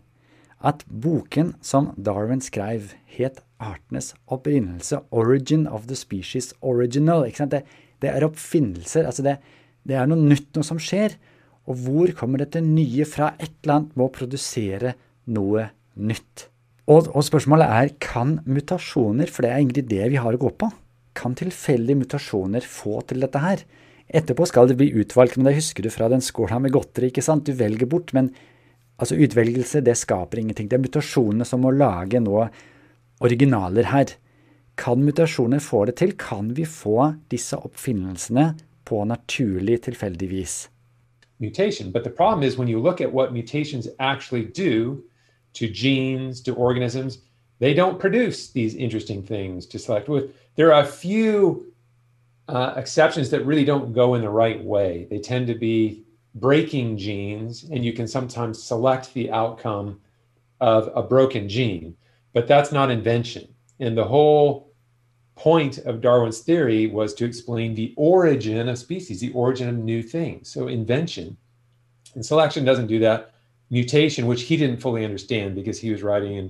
at 0.60 0.84
boken 0.86 1.54
som 1.64 1.90
Darwin 1.96 2.42
skrev, 2.44 2.92
het 3.08 3.40
Artenes 3.60 4.14
opprinnelse, 4.28 5.00
'Origin 5.10 5.66
of 5.68 5.86
the 5.86 5.96
Species 5.96 6.52
Original'. 6.62 7.28
Det, 7.48 7.62
det 8.02 8.10
er 8.10 8.24
oppfinnelser. 8.24 9.06
Altså 9.06 9.22
det, 9.22 9.38
det 9.86 9.96
er 9.96 10.06
noe 10.06 10.20
nytt, 10.20 10.54
noe 10.54 10.64
som 10.64 10.78
skjer. 10.78 11.16
Og 11.68 11.76
hvor 11.84 12.12
kommer 12.16 12.38
dette 12.38 12.60
nye 12.64 13.04
fra? 13.04 13.34
Et 13.40 13.52
eller 13.62 13.74
annet 13.74 13.96
må 13.96 14.08
produsere 14.12 14.94
noe 15.26 15.70
nytt. 15.96 16.48
Og, 16.90 17.06
og, 17.14 17.22
spørsmålet 17.22 17.70
er 17.70 17.92
kan 18.02 18.40
mutasjoner, 18.48 19.30
for 19.30 19.44
det 19.44 19.50
er 19.52 19.60
egentlig 19.60 19.86
det 19.90 20.08
vi 20.10 20.18
har 20.18 20.34
å 20.34 20.40
gå 20.40 20.50
på, 20.58 20.70
kan 21.14 21.36
tilfeldige 21.38 22.00
mutasjoner 22.00 22.64
få 22.66 23.00
til 23.06 23.22
dette 23.22 23.42
her? 23.42 23.62
Etterpå 24.10 24.46
skal 24.48 24.66
det 24.68 24.76
bli 24.80 24.88
utvalgt, 24.90 25.36
men 25.38 25.46
det 25.46 25.54
husker 25.54 25.86
du 25.86 25.90
fra 25.94 26.08
den 26.10 26.22
skåla 26.24 26.58
med 26.58 26.72
godteri. 26.74 27.10
ikke 27.12 27.22
sant? 27.22 27.46
Du 27.46 27.52
velger 27.54 27.86
bort, 27.86 28.12
men 28.12 28.32
altså 28.98 29.14
utvelgelse 29.14 29.84
det 29.86 29.96
skaper 29.96 30.40
ingenting. 30.40 30.68
Det 30.68 30.78
er 30.78 30.82
mutasjonene 30.82 31.46
som 31.46 31.62
må 31.62 31.70
lage 31.70 32.18
noe 32.20 32.48
originaler 33.22 33.86
her. 33.92 34.16
Kan 34.76 35.04
mutasjoner 35.04 35.62
få 35.62 35.84
det 35.86 35.96
til? 36.00 36.16
Kan 36.18 36.56
vi 36.56 36.64
få 36.64 37.14
disse 37.30 37.56
oppfinnelsene 37.56 38.56
på 38.84 39.04
naturlig, 39.04 39.82
tilfeldig 39.86 40.30
vis? 40.30 40.68
Mutation. 41.38 41.92
But 41.92 42.02
the 42.02 42.10
problem 42.10 42.42
is 42.42 42.58
when 42.58 42.68
you 42.68 42.80
look 42.80 43.00
at 43.00 43.12
what 43.12 43.32
mutations 43.32 43.88
actually 43.98 44.44
do 44.44 45.02
to 45.54 45.66
genes, 45.66 46.40
to 46.42 46.54
organisms, 46.54 47.18
they 47.60 47.74
don't 47.74 47.98
produce 47.98 48.52
these 48.52 48.74
interesting 48.74 49.22
things 49.22 49.66
to 49.66 49.78
select 49.78 50.08
with. 50.08 50.32
There 50.56 50.72
are 50.72 50.82
a 50.82 50.86
few 50.86 51.69
uh, 52.50 52.74
exceptions 52.76 53.30
that 53.30 53.46
really 53.46 53.64
don't 53.64 53.92
go 53.92 54.14
in 54.14 54.22
the 54.22 54.30
right 54.30 54.62
way. 54.62 55.06
They 55.08 55.20
tend 55.20 55.46
to 55.46 55.54
be 55.54 56.04
breaking 56.34 56.98
genes, 56.98 57.64
and 57.64 57.84
you 57.84 57.92
can 57.92 58.08
sometimes 58.08 58.62
select 58.62 59.14
the 59.14 59.30
outcome 59.30 60.00
of 60.60 60.90
a 60.94 61.02
broken 61.02 61.48
gene, 61.48 61.96
but 62.32 62.48
that's 62.48 62.72
not 62.72 62.90
invention. 62.90 63.48
And 63.78 63.96
the 63.96 64.04
whole 64.04 64.72
point 65.36 65.78
of 65.78 66.00
Darwin's 66.00 66.40
theory 66.40 66.86
was 66.86 67.14
to 67.14 67.24
explain 67.24 67.74
the 67.74 67.94
origin 67.96 68.68
of 68.68 68.78
species, 68.78 69.20
the 69.20 69.32
origin 69.32 69.68
of 69.68 69.76
new 69.76 70.02
things. 70.02 70.50
So 70.50 70.68
invention 70.68 71.36
and 72.14 72.26
selection 72.26 72.64
doesn't 72.64 72.88
do 72.88 72.98
that. 73.00 73.32
Mutation, 73.70 74.26
which 74.26 74.42
he 74.42 74.56
didn't 74.56 74.80
fully 74.80 75.04
understand 75.04 75.54
because 75.54 75.78
he 75.78 75.92
was 75.92 76.02
writing 76.02 76.32
in 76.32 76.44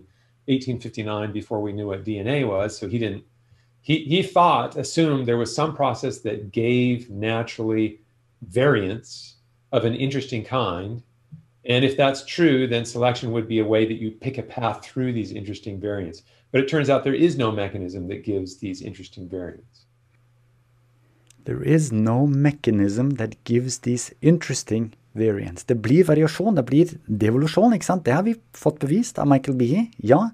1859 0.47 1.33
before 1.33 1.61
we 1.61 1.73
knew 1.73 1.89
what 1.89 2.05
DNA 2.05 2.49
was, 2.49 2.77
so 2.77 2.89
he 2.89 2.99
didn't. 2.99 3.25
He 3.83 4.23
thought 4.23 4.77
assumed 4.77 5.27
there 5.27 5.39
was 5.39 5.55
some 5.55 5.75
process 5.75 6.19
that 6.21 6.53
gave 6.53 7.11
naturally 7.11 8.01
variants 8.43 9.37
of 9.73 9.85
an 9.85 9.95
interesting 9.95 10.45
kind. 10.45 11.03
And 11.65 11.85
if 11.85 11.97
that's 11.97 12.25
true, 12.25 12.67
then 12.67 12.85
selection 12.85 13.33
would 13.33 13.49
be 13.49 13.59
a 13.59 13.65
way 13.65 13.87
that 13.87 14.01
you 14.01 14.11
pick 14.11 14.39
a 14.39 14.43
path 14.43 14.85
through 14.85 15.13
these 15.13 15.33
interesting 15.33 15.81
variants. 15.81 16.23
But 16.53 16.61
it 16.61 16.69
turns 16.69 16.91
out 16.91 17.05
there 17.05 17.15
is 17.15 17.37
no 17.37 17.51
mechanism 17.53 18.09
that 18.09 18.25
gives 18.25 18.59
these 18.59 18.83
interesting 18.83 19.29
variants. 19.29 19.87
There 21.45 21.63
is 21.63 21.91
no 21.91 22.27
mechanism 22.27 23.11
that 23.17 23.43
gives 23.45 23.79
these 23.79 24.13
interesting 24.21 24.93
variants. 25.15 25.65
Det 25.65 25.81
blir 25.83 26.05
variasjon, 26.05 26.55
det 26.55 26.65
blir 26.65 26.93
devolusjon, 27.07 27.73
ikke 27.75 27.87
sant? 27.87 28.05
Det 28.05 28.15
har 28.15 28.23
vi 28.23 28.37
fått 28.53 28.79
bevist 28.83 29.19
av 29.19 29.27
Michael 29.31 29.57
Behe. 29.57 29.87
Ja, 29.99 30.31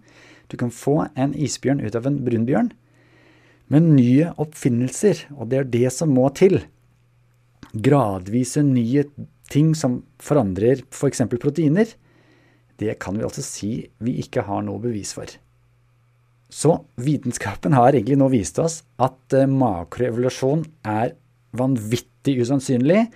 du 0.49 0.57
kan 0.57 0.71
få 0.71 1.07
en 1.15 1.35
isbjørn 1.35 1.81
ut 1.81 1.97
av 1.97 2.07
en 2.07 2.19
brunbjørn. 2.25 2.73
Men 3.73 3.95
nye 3.97 4.31
oppfinnelser, 4.39 5.27
og 5.35 5.51
det 5.51 5.59
er 5.59 5.71
det 5.73 5.89
som 5.95 6.13
må 6.15 6.29
til. 6.37 6.61
Gradvise 7.73 8.63
nye 8.67 9.07
ting 9.51 9.73
som 9.79 10.01
forandrer 10.23 10.85
f.eks. 10.91 11.25
For 11.27 11.43
proteiner. 11.43 11.91
Det 12.77 12.99
kan 13.03 13.17
vi 13.19 13.27
altså 13.27 13.43
si 13.45 13.73
vi 14.05 14.19
ikke 14.23 14.45
har 14.47 14.63
noe 14.67 14.83
bevis 14.83 15.15
for. 15.17 15.31
Så 16.53 16.77
vitenskapen 17.03 17.75
har 17.75 17.95
egentlig 17.95 18.19
nå 18.21 18.29
vist 18.31 18.59
oss 18.63 18.83
at 19.03 19.35
eh, 19.35 19.49
makroevolusjon 19.51 20.63
er 20.87 21.17
vanvittig 21.57 22.37
usannsynlig, 22.45 23.07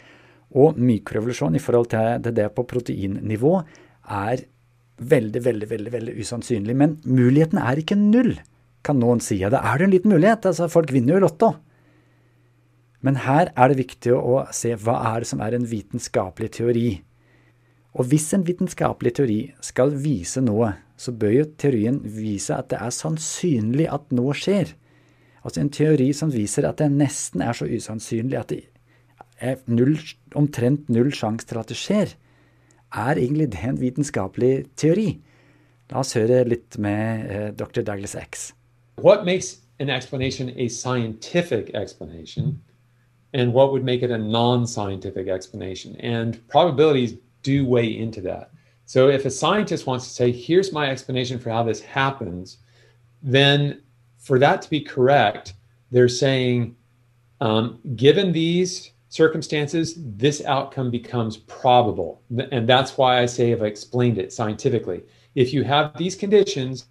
og 0.58 0.78
mikroevolusjon 0.82 1.54
i 1.54 1.62
forhold 1.62 1.92
til 1.92 2.34
det 2.34 2.48
på 2.56 2.64
proteinnivå 2.66 3.52
er 4.10 4.42
veldig, 4.98 5.42
veldig, 5.44 5.68
veldig, 5.70 5.92
veldig 5.94 6.14
usannsynlig. 6.18 6.74
Men 6.74 6.96
muligheten 7.06 7.60
er 7.62 7.78
ikke 7.78 7.98
null, 8.00 8.34
kan 8.86 9.00
noen 9.00 9.20
si. 9.24 9.40
Ja, 9.42 9.50
da 9.52 9.60
er 9.66 9.78
det 9.78 9.86
en 9.86 9.94
liten 9.94 10.14
mulighet. 10.14 10.46
Altså, 10.48 10.70
folk 10.72 10.92
vinner 10.94 11.16
jo 11.18 11.24
Lotto. 11.26 11.54
Men 13.04 13.22
her 13.24 13.52
er 13.56 13.72
det 13.72 13.80
viktig 13.80 14.12
å 14.16 14.42
se 14.54 14.74
hva 14.76 14.98
er 15.12 15.22
det 15.22 15.30
som 15.30 15.40
er 15.44 15.56
en 15.56 15.68
vitenskapelig 15.68 16.50
teori. 16.58 16.88
Og 17.96 18.06
hvis 18.10 18.28
en 18.36 18.44
vitenskapelig 18.46 19.14
teori 19.18 19.38
skal 19.64 19.94
vise 19.98 20.42
noe, 20.44 20.74
så 21.00 21.14
bør 21.16 21.32
jo 21.32 21.46
teorien 21.58 21.98
vise 22.04 22.54
at 22.54 22.68
det 22.70 22.78
er 22.78 22.92
sannsynlig 22.94 23.88
at 23.90 24.12
noe 24.14 24.36
skjer. 24.36 24.74
Altså 25.40 25.62
en 25.62 25.72
teori 25.72 26.10
som 26.16 26.32
viser 26.32 26.68
at 26.68 26.82
det 26.82 26.90
nesten 26.92 27.42
er 27.42 27.56
så 27.56 27.66
usannsynlig 27.66 28.36
at 28.38 28.52
det 28.52 28.60
er 29.40 29.56
null, 29.72 29.96
omtrent 30.36 30.90
null 30.92 31.08
sjanse 31.16 31.48
til 31.48 31.60
at 31.62 31.72
det 31.72 31.78
skjer, 31.80 32.12
er 32.90 33.16
egentlig 33.16 33.48
det 33.54 33.64
en 33.64 33.80
vitenskapelig 33.80 34.54
teori. 34.78 35.14
La 35.90 36.02
oss 36.04 36.12
høre 36.18 36.44
litt 36.46 36.76
med 36.82 37.30
eh, 37.30 37.50
dr. 37.56 37.80
Douglas 37.86 38.14
X. 38.18 38.50
What 39.02 39.24
makes 39.24 39.58
an 39.78 39.88
explanation 39.88 40.52
a 40.56 40.68
scientific 40.68 41.74
explanation, 41.74 42.60
and 43.32 43.52
what 43.52 43.72
would 43.72 43.84
make 43.84 44.02
it 44.02 44.10
a 44.10 44.18
non-scientific 44.18 45.28
explanation? 45.28 45.96
And 46.00 46.46
probabilities 46.48 47.14
do 47.42 47.64
weigh 47.64 47.96
into 47.96 48.20
that. 48.22 48.50
So 48.84 49.08
if 49.08 49.24
a 49.24 49.30
scientist 49.30 49.86
wants 49.86 50.06
to 50.06 50.10
say, 50.10 50.32
here's 50.32 50.72
my 50.72 50.90
explanation 50.90 51.38
for 51.38 51.50
how 51.50 51.62
this 51.62 51.80
happens, 51.80 52.58
then 53.22 53.82
for 54.18 54.38
that 54.38 54.62
to 54.62 54.70
be 54.70 54.80
correct, 54.80 55.54
they're 55.90 56.08
saying, 56.08 56.76
um, 57.40 57.78
given 57.96 58.32
these 58.32 58.90
circumstances, 59.08 59.94
this 59.96 60.44
outcome 60.44 60.90
becomes 60.90 61.38
probable. 61.38 62.22
And 62.50 62.68
that's 62.68 62.98
why 62.98 63.20
I 63.22 63.26
say, 63.26 63.52
if 63.52 63.62
I 63.62 63.66
explained 63.66 64.18
it 64.18 64.32
scientifically, 64.32 65.02
if 65.34 65.52
you 65.52 65.64
have 65.64 65.96
these 65.96 66.14
conditions, 66.14 66.86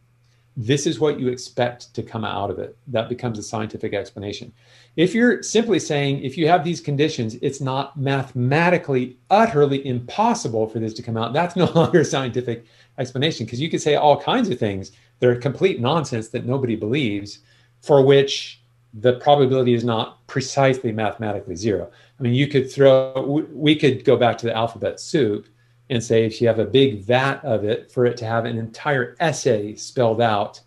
this 0.61 0.85
is 0.85 0.99
what 0.99 1.17
you 1.17 1.29
expect 1.29 1.93
to 1.93 2.03
come 2.03 2.25
out 2.25 2.51
of 2.51 2.59
it. 2.59 2.77
That 2.87 3.07
becomes 3.07 3.39
a 3.39 3.43
scientific 3.43 3.93
explanation. 3.93 4.51
If 4.97 5.15
you're 5.15 5.41
simply 5.41 5.79
saying, 5.79 6.21
if 6.21 6.37
you 6.37 6.49
have 6.49 6.65
these 6.65 6.81
conditions, 6.81 7.35
it's 7.35 7.61
not 7.61 7.95
mathematically 7.95 9.17
utterly 9.29 9.87
impossible 9.87 10.67
for 10.67 10.79
this 10.79 10.93
to 10.95 11.01
come 11.01 11.15
out, 11.15 11.31
that's 11.31 11.55
no 11.63 11.71
longer 11.71 12.01
a 12.01 12.05
scientific 12.05 12.65
explanation 12.97 13.45
because 13.45 13.61
you 13.61 13.69
could 13.69 13.81
say 13.81 13.95
all 13.95 14.19
kinds 14.19 14.49
of 14.49 14.59
things 14.59 14.91
that 15.21 15.29
are 15.29 15.35
complete 15.37 15.79
nonsense 15.79 16.27
that 16.27 16.45
nobody 16.45 16.75
believes, 16.75 17.39
for 17.81 18.05
which 18.05 18.61
the 18.93 19.13
probability 19.13 19.73
is 19.73 19.85
not 19.85 20.27
precisely 20.27 20.91
mathematically 20.91 21.55
zero. 21.55 21.89
I 22.19 22.23
mean, 22.23 22.33
you 22.33 22.47
could 22.47 22.69
throw, 22.69 23.45
we 23.53 23.77
could 23.77 24.03
go 24.03 24.17
back 24.17 24.37
to 24.39 24.45
the 24.45 24.57
alphabet 24.57 24.99
soup 24.99 25.47
and 25.89 26.03
say 26.03 26.25
if 26.25 26.39
you 26.39 26.47
have 26.47 26.59
a 26.59 26.65
big 26.65 27.01
vat 27.01 27.43
of 27.43 27.63
it, 27.63 27.91
for 27.91 28.05
it 28.05 28.17
to 28.17 28.25
have 28.25 28.45
an 28.45 28.57
entire 28.57 29.15
essay 29.19 29.75
spelled 29.75 30.21
out, 30.21 30.61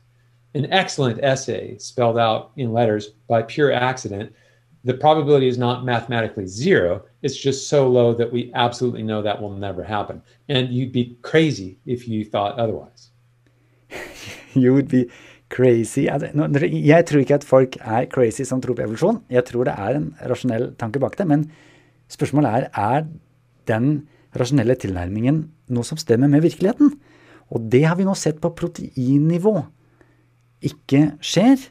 an 0.54 0.70
excellent 0.72 1.22
essay 1.22 1.78
spelled 1.78 2.18
out 2.18 2.50
in 2.56 2.72
letters 2.72 3.10
by 3.28 3.42
pure 3.42 3.72
accident, 3.72 4.34
the 4.84 4.94
probability 4.94 5.46
is 5.46 5.58
not 5.58 5.84
mathematically 5.84 6.46
zero. 6.46 7.02
It's 7.22 7.36
just 7.36 7.68
so 7.68 7.88
low 7.88 8.12
that 8.14 8.32
we 8.32 8.50
absolutely 8.54 9.02
know 9.02 9.22
that 9.22 9.40
will 9.40 9.52
never 9.52 9.82
happen. 9.82 10.22
And 10.48 10.68
you'd 10.70 10.92
be 10.92 11.16
crazy 11.22 11.78
if 11.86 12.08
you 12.08 12.24
thought 12.24 12.58
otherwise. 12.58 13.10
you 14.54 14.74
would 14.74 14.88
be 14.88 15.08
crazy. 15.48 16.08
Jeg 16.08 17.06
tror 17.06 17.20
ikke 17.20 17.34
at 17.34 17.44
folk 17.44 17.76
er 17.80 18.06
crazy 18.10 18.42
som 18.42 18.60
tror 18.60 18.74
på 18.74 18.82
evolusjon. 18.82 19.22
Jeg 19.30 19.44
tror 19.44 19.64
det 19.64 19.74
er 19.78 19.96
en 19.96 20.14
rasjonell 20.28 20.74
tanke 20.78 20.98
bak 20.98 21.18
det. 21.18 21.26
Men 21.26 21.50
spørsmålet 22.10 22.50
er 22.50 22.68
er 22.74 23.06
den 23.68 24.08
rasjonelle 24.38 24.76
tilnærmingen 24.80 25.44
noe 25.72 25.86
som 25.86 26.00
stemmer 26.00 26.30
med 26.32 26.44
virkeligheten. 26.44 26.94
Og 27.52 27.68
det 27.72 27.84
har 27.84 27.98
vi 27.98 28.06
nå 28.08 28.14
sett 28.16 28.40
på 28.40 28.52
proteinnivå 28.56 29.56
ikke 30.66 31.04
skjer. 31.24 31.68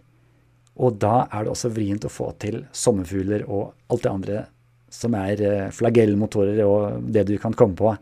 Og 0.81 0.97
da 1.01 1.25
er 1.27 1.45
det 1.45 1.53
også 1.53 1.71
vrient 1.73 2.07
å 2.07 2.11
få 2.11 2.31
til 2.41 2.63
sommerfugler 2.75 3.45
og 3.47 3.73
alt 3.91 4.05
det 4.05 4.11
andre 4.11 4.43
som 4.91 5.15
er 5.15 5.41
eh, 5.45 5.73
flagellmotorer 5.73 6.61
og 6.65 7.11
det 7.13 7.25
du 7.29 7.35
kan 7.39 7.55
komme 7.55 7.77
på. 7.79 7.93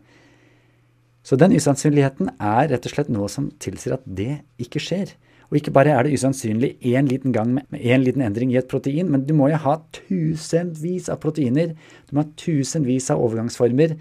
Så 1.22 1.36
den 1.38 1.54
usannsynligheten 1.54 2.32
er 2.40 2.70
rett 2.72 2.86
og 2.88 2.94
slett 2.94 3.10
noe 3.12 3.28
som 3.30 3.50
tilsier 3.62 3.98
at 3.98 4.06
det 4.06 4.40
ikke 4.62 4.82
skjer. 4.82 5.12
Og 5.50 5.58
ikke 5.58 5.74
bare 5.74 5.92
er 5.92 6.06
det 6.06 6.14
usannsynlig 6.14 6.76
én 6.86 7.10
liten 7.10 7.34
gang 7.34 7.52
med 7.58 7.74
én 7.74 8.02
liten 8.02 8.22
endring 8.22 8.52
i 8.54 8.58
et 8.60 8.70
protein, 8.70 9.10
men 9.10 9.26
du 9.26 9.34
må 9.34 9.50
jo 9.50 9.58
ha 9.58 9.76
tusenvis 9.96 11.10
av 11.10 11.18
proteiner, 11.22 11.74
du 12.06 12.14
må 12.14 12.22
ha 12.22 12.30
tusenvis 12.38 13.10
av 13.10 13.22
overgangsformer, 13.22 13.96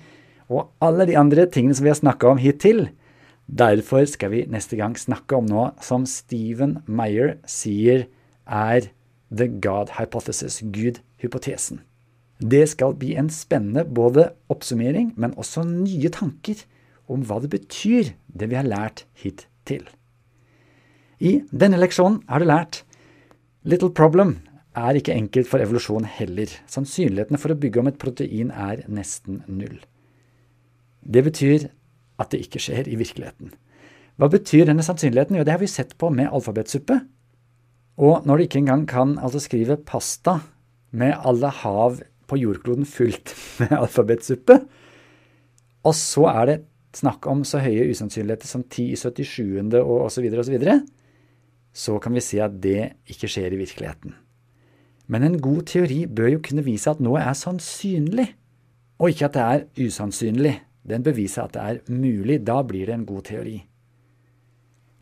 og 0.50 0.72
alle 0.84 1.06
de 1.10 1.18
andre 1.18 1.46
tingene 1.50 1.78
som 1.78 1.86
vi 1.86 1.94
har 1.94 2.00
snakka 2.00 2.34
om 2.34 2.42
hittil. 2.42 2.88
Derfor 3.50 4.06
skal 4.10 4.34
vi 4.34 4.46
neste 4.50 4.78
gang 4.78 4.96
snakke 4.98 5.38
om 5.38 5.48
noe 5.50 5.72
som 5.86 6.06
Stephen 6.10 6.80
Meyer 6.86 7.38
sier 7.50 8.08
er 8.46 8.90
the 9.30 9.48
God 9.48 9.94
hypothesis, 9.98 10.60
Gud-hypotesen. 10.62 11.84
Det 12.40 12.64
skal 12.72 12.96
bli 12.98 13.16
en 13.20 13.30
spennende 13.30 13.84
både 13.86 14.30
oppsummering, 14.50 15.14
men 15.18 15.36
også 15.38 15.66
nye 15.68 16.10
tanker 16.14 16.62
om 17.10 17.26
hva 17.26 17.40
det 17.44 17.52
betyr, 17.52 18.14
det 18.28 18.50
vi 18.50 18.58
har 18.58 18.70
lært 18.70 19.06
hittil. 19.18 19.86
I 21.20 21.42
denne 21.52 21.82
leksjonen 21.82 22.22
har 22.30 22.40
du 22.40 22.48
lært 22.48 22.84
Little 23.68 23.92
problem 23.92 24.38
er 24.78 24.96
ikke 24.96 25.12
enkelt 25.12 25.50
for 25.50 25.60
evolusjon 25.60 26.06
heller. 26.08 26.48
Sannsynlighetene 26.72 27.42
for 27.42 27.52
å 27.52 27.60
bygge 27.60 27.82
om 27.82 27.90
et 27.92 28.00
protein 28.00 28.54
er 28.56 28.86
nesten 28.88 29.42
null. 29.52 29.82
Det 31.10 31.24
betyr 31.26 31.70
at 32.20 32.32
det 32.32 32.44
ikke 32.46 32.62
skjer 32.62 32.88
i 32.90 32.98
virkeligheten. 33.00 33.54
Hva 34.20 34.28
betyr 34.32 34.68
denne 34.68 34.84
sannsynligheten? 34.84 35.38
Jo, 35.40 35.46
det 35.48 35.56
har 35.56 35.62
vi 35.62 35.72
sett 35.72 35.96
på 35.98 36.12
med 36.12 36.30
alfabetsuppe. 36.30 37.00
Og 38.00 38.26
når 38.28 38.38
du 38.38 38.46
ikke 38.46 38.62
engang 38.62 38.86
kan 38.88 39.18
altså 39.18 39.42
skrive 39.44 39.80
pasta 39.80 40.40
med 40.92 41.16
alle 41.28 41.52
hav 41.62 42.00
på 42.30 42.38
jordkloden 42.40 42.88
fullt 42.88 43.34
med 43.62 43.76
alfabetsuppe, 43.80 44.60
og 45.88 45.96
så 45.96 46.28
er 46.34 46.46
det 46.50 46.58
snakk 46.96 47.28
om 47.30 47.46
så 47.48 47.62
høye 47.64 47.88
usannsynligheter 47.92 48.50
som 48.50 48.64
10 48.66 48.88
i 48.94 48.98
77. 48.98 49.78
og 49.80 50.08
osv., 50.08 50.26
osv., 50.42 50.58
så, 50.60 50.80
så 51.72 52.00
kan 52.04 52.16
vi 52.16 52.24
si 52.24 52.42
at 52.44 52.58
det 52.64 52.92
ikke 53.08 53.30
skjer 53.32 53.56
i 53.56 53.62
virkeligheten. 53.62 54.16
Men 55.08 55.24
en 55.26 55.40
god 55.42 55.64
teori 55.70 56.04
bør 56.06 56.34
jo 56.36 56.42
kunne 56.46 56.66
vise 56.66 56.90
at 56.92 57.00
noe 57.02 57.22
er 57.22 57.38
sannsynlig, 57.38 58.28
og 59.00 59.14
ikke 59.14 59.30
at 59.30 59.38
det 59.38 59.46
er 59.46 59.88
usannsynlig. 59.88 60.58
Den 60.90 61.06
beviser 61.06 61.46
at 61.46 61.56
det 61.56 61.66
er 61.66 61.82
mulig. 61.94 62.42
Da 62.48 62.62
blir 62.66 62.90
det 62.90 62.96
en 62.98 63.08
god 63.10 63.28
teori. 63.30 63.60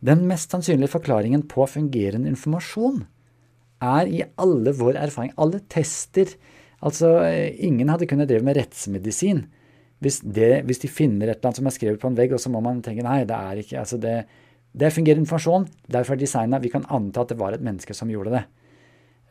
Den 0.04 0.26
mest 0.30 0.52
sannsynlige 0.54 0.92
forklaringen 0.92 1.42
på 1.50 1.66
fungerende 1.66 2.30
informasjon 2.30 3.02
er 3.82 4.10
i 4.10 4.22
alle 4.38 4.74
vår 4.76 4.98
erfaring, 4.98 5.34
alle 5.38 5.62
tester 5.70 6.36
Altså, 6.78 7.08
ingen 7.58 7.88
hadde 7.90 8.06
kunnet 8.06 8.28
drive 8.30 8.46
med 8.46 8.54
rettsmedisin 8.54 9.40
hvis, 9.98 10.20
det, 10.22 10.62
hvis, 10.68 10.78
de 10.78 10.90
finner 10.90 11.26
et 11.26 11.40
eller 11.40 11.48
annet 11.48 11.58
som 11.58 11.66
er 11.66 11.74
skrevet 11.74 11.98
på 11.98 12.06
en 12.06 12.14
vegg, 12.14 12.30
og 12.30 12.38
så 12.38 12.52
må 12.54 12.60
man 12.62 12.78
tenke 12.86 13.02
nei, 13.02 13.24
det 13.26 13.34
er 13.34 13.58
ikke 13.58 13.80
altså 13.80 13.98
det, 13.98 14.12
det 14.78 14.92
fungerer 14.94 15.18
informasjon, 15.18 15.66
derfor 15.90 16.14
er 16.14 16.20
designa 16.20 16.60
Vi 16.62 16.70
kan 16.70 16.86
anta 16.86 17.24
at 17.24 17.32
det 17.32 17.38
var 17.40 17.56
et 17.56 17.64
menneske 17.66 17.96
som 17.98 18.12
gjorde 18.12 18.36
det. 18.36 18.44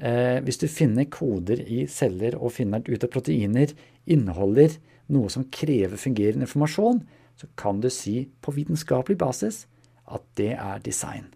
Eh, 0.03 0.41
hvis 0.43 0.59
du 0.59 0.67
finner 0.67 1.07
koder 1.07 1.63
i 1.63 1.85
celler 1.87 2.35
og 2.35 2.51
finner 2.57 2.83
ut 2.83 2.99
at 2.99 3.13
proteiner 3.13 3.71
inneholder 4.05 4.75
noe 5.13 5.31
som 5.31 5.47
krever 5.53 5.99
fungerende 5.99 6.47
informasjon, 6.47 7.01
så 7.37 7.49
kan 7.59 7.81
du 7.81 7.89
si 7.93 8.27
på 8.41 8.53
vitenskapelig 8.55 9.17
basis 9.21 9.65
at 10.07 10.23
det 10.39 10.53
er 10.55 10.81
design. 10.83 11.27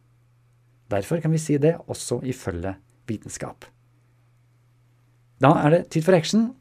Derfor 0.91 1.21
kan 1.23 1.31
vi 1.31 1.39
si 1.39 1.57
det 1.61 1.77
også 1.87 2.19
ifølge 2.27 2.75
vitenskap. 3.07 3.65
Da 5.41 5.53
er 5.65 5.73
det 5.73 5.85
tid 5.93 6.05
for 6.05 6.17
action. 6.17 6.51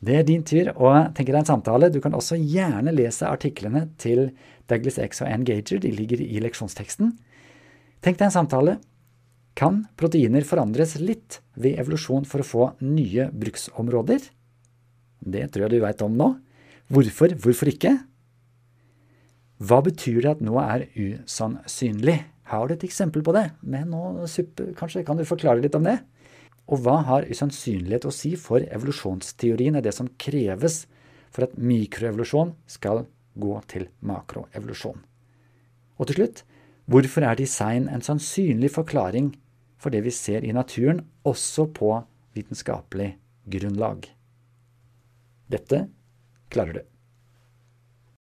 Det 0.00 0.14
er 0.16 0.24
din 0.24 0.44
tur 0.46 0.70
å 0.80 0.92
tenke 1.12 1.32
deg 1.32 1.42
en 1.42 1.48
samtale. 1.48 1.90
Du 1.92 2.00
kan 2.00 2.14
også 2.16 2.38
gjerne 2.38 2.94
lese 2.94 3.28
artiklene 3.28 3.88
til 4.00 4.30
Douglas 4.70 4.96
X 5.02 5.20
og 5.24 5.28
Ann 5.28 5.44
Gager. 5.44 5.82
De 5.82 5.90
ligger 5.92 6.22
i 6.24 6.40
leksjonsteksten. 6.40 7.12
Tenk 8.00 8.16
deg 8.16 8.30
en 8.30 8.38
samtale. 8.38 8.78
Kan 9.58 9.82
proteiner 10.00 10.46
forandres 10.46 10.94
litt 11.02 11.40
ved 11.58 11.76
evolusjon 11.82 12.24
for 12.28 12.40
å 12.40 12.46
få 12.46 12.68
nye 12.80 13.28
bruksområder? 13.34 14.22
Det 15.20 15.50
tror 15.52 15.66
jeg 15.66 15.74
du 15.74 15.84
veit 15.84 16.06
om 16.06 16.16
nå. 16.16 16.30
Hvorfor? 16.90 17.34
Hvorfor 17.38 17.70
ikke? 17.70 17.92
Hva 19.60 19.78
betyr 19.84 20.24
det 20.24 20.30
at 20.32 20.40
noe 20.42 20.62
er 20.64 20.86
usannsynlig? 20.98 22.16
Har 22.50 22.66
du 22.66 22.74
et 22.74 22.86
eksempel 22.86 23.22
på 23.22 23.34
det? 23.36 23.50
Med 23.62 23.90
noe 23.92 24.26
suppe, 24.30 24.72
kanskje? 24.74 25.04
Kan 25.06 25.20
du 25.20 25.26
forklare 25.28 25.62
litt 25.62 25.76
om 25.78 25.86
det? 25.86 26.00
Og 26.70 26.82
hva 26.82 26.96
har 27.06 27.28
usannsynlighet 27.30 28.06
å 28.06 28.14
si 28.14 28.32
for 28.38 28.62
evolusjonsteorien, 28.62 29.76
er 29.78 29.84
det 29.86 29.94
som 29.94 30.10
kreves 30.18 30.84
for 31.30 31.46
at 31.46 31.54
mikroevolusjon 31.58 32.54
skal 32.70 33.04
gå 33.38 33.54
til 33.70 33.86
makroevolusjon? 34.06 34.98
Og 36.00 36.10
til 36.10 36.20
slutt, 36.20 36.42
hvorfor 36.90 37.26
er 37.26 37.38
design 37.38 37.86
en 37.92 38.02
sannsynlig 38.02 38.72
forklaring 38.74 39.34
for 39.80 39.94
det 39.94 40.02
vi 40.06 40.14
ser 40.14 40.42
i 40.42 40.54
naturen, 40.56 41.04
også 41.22 41.68
på 41.76 41.92
vitenskapelig 42.34 43.12
grunnlag? 43.50 44.10
Dette 45.50 45.84
klarer 46.52 46.80
du. 46.80 46.86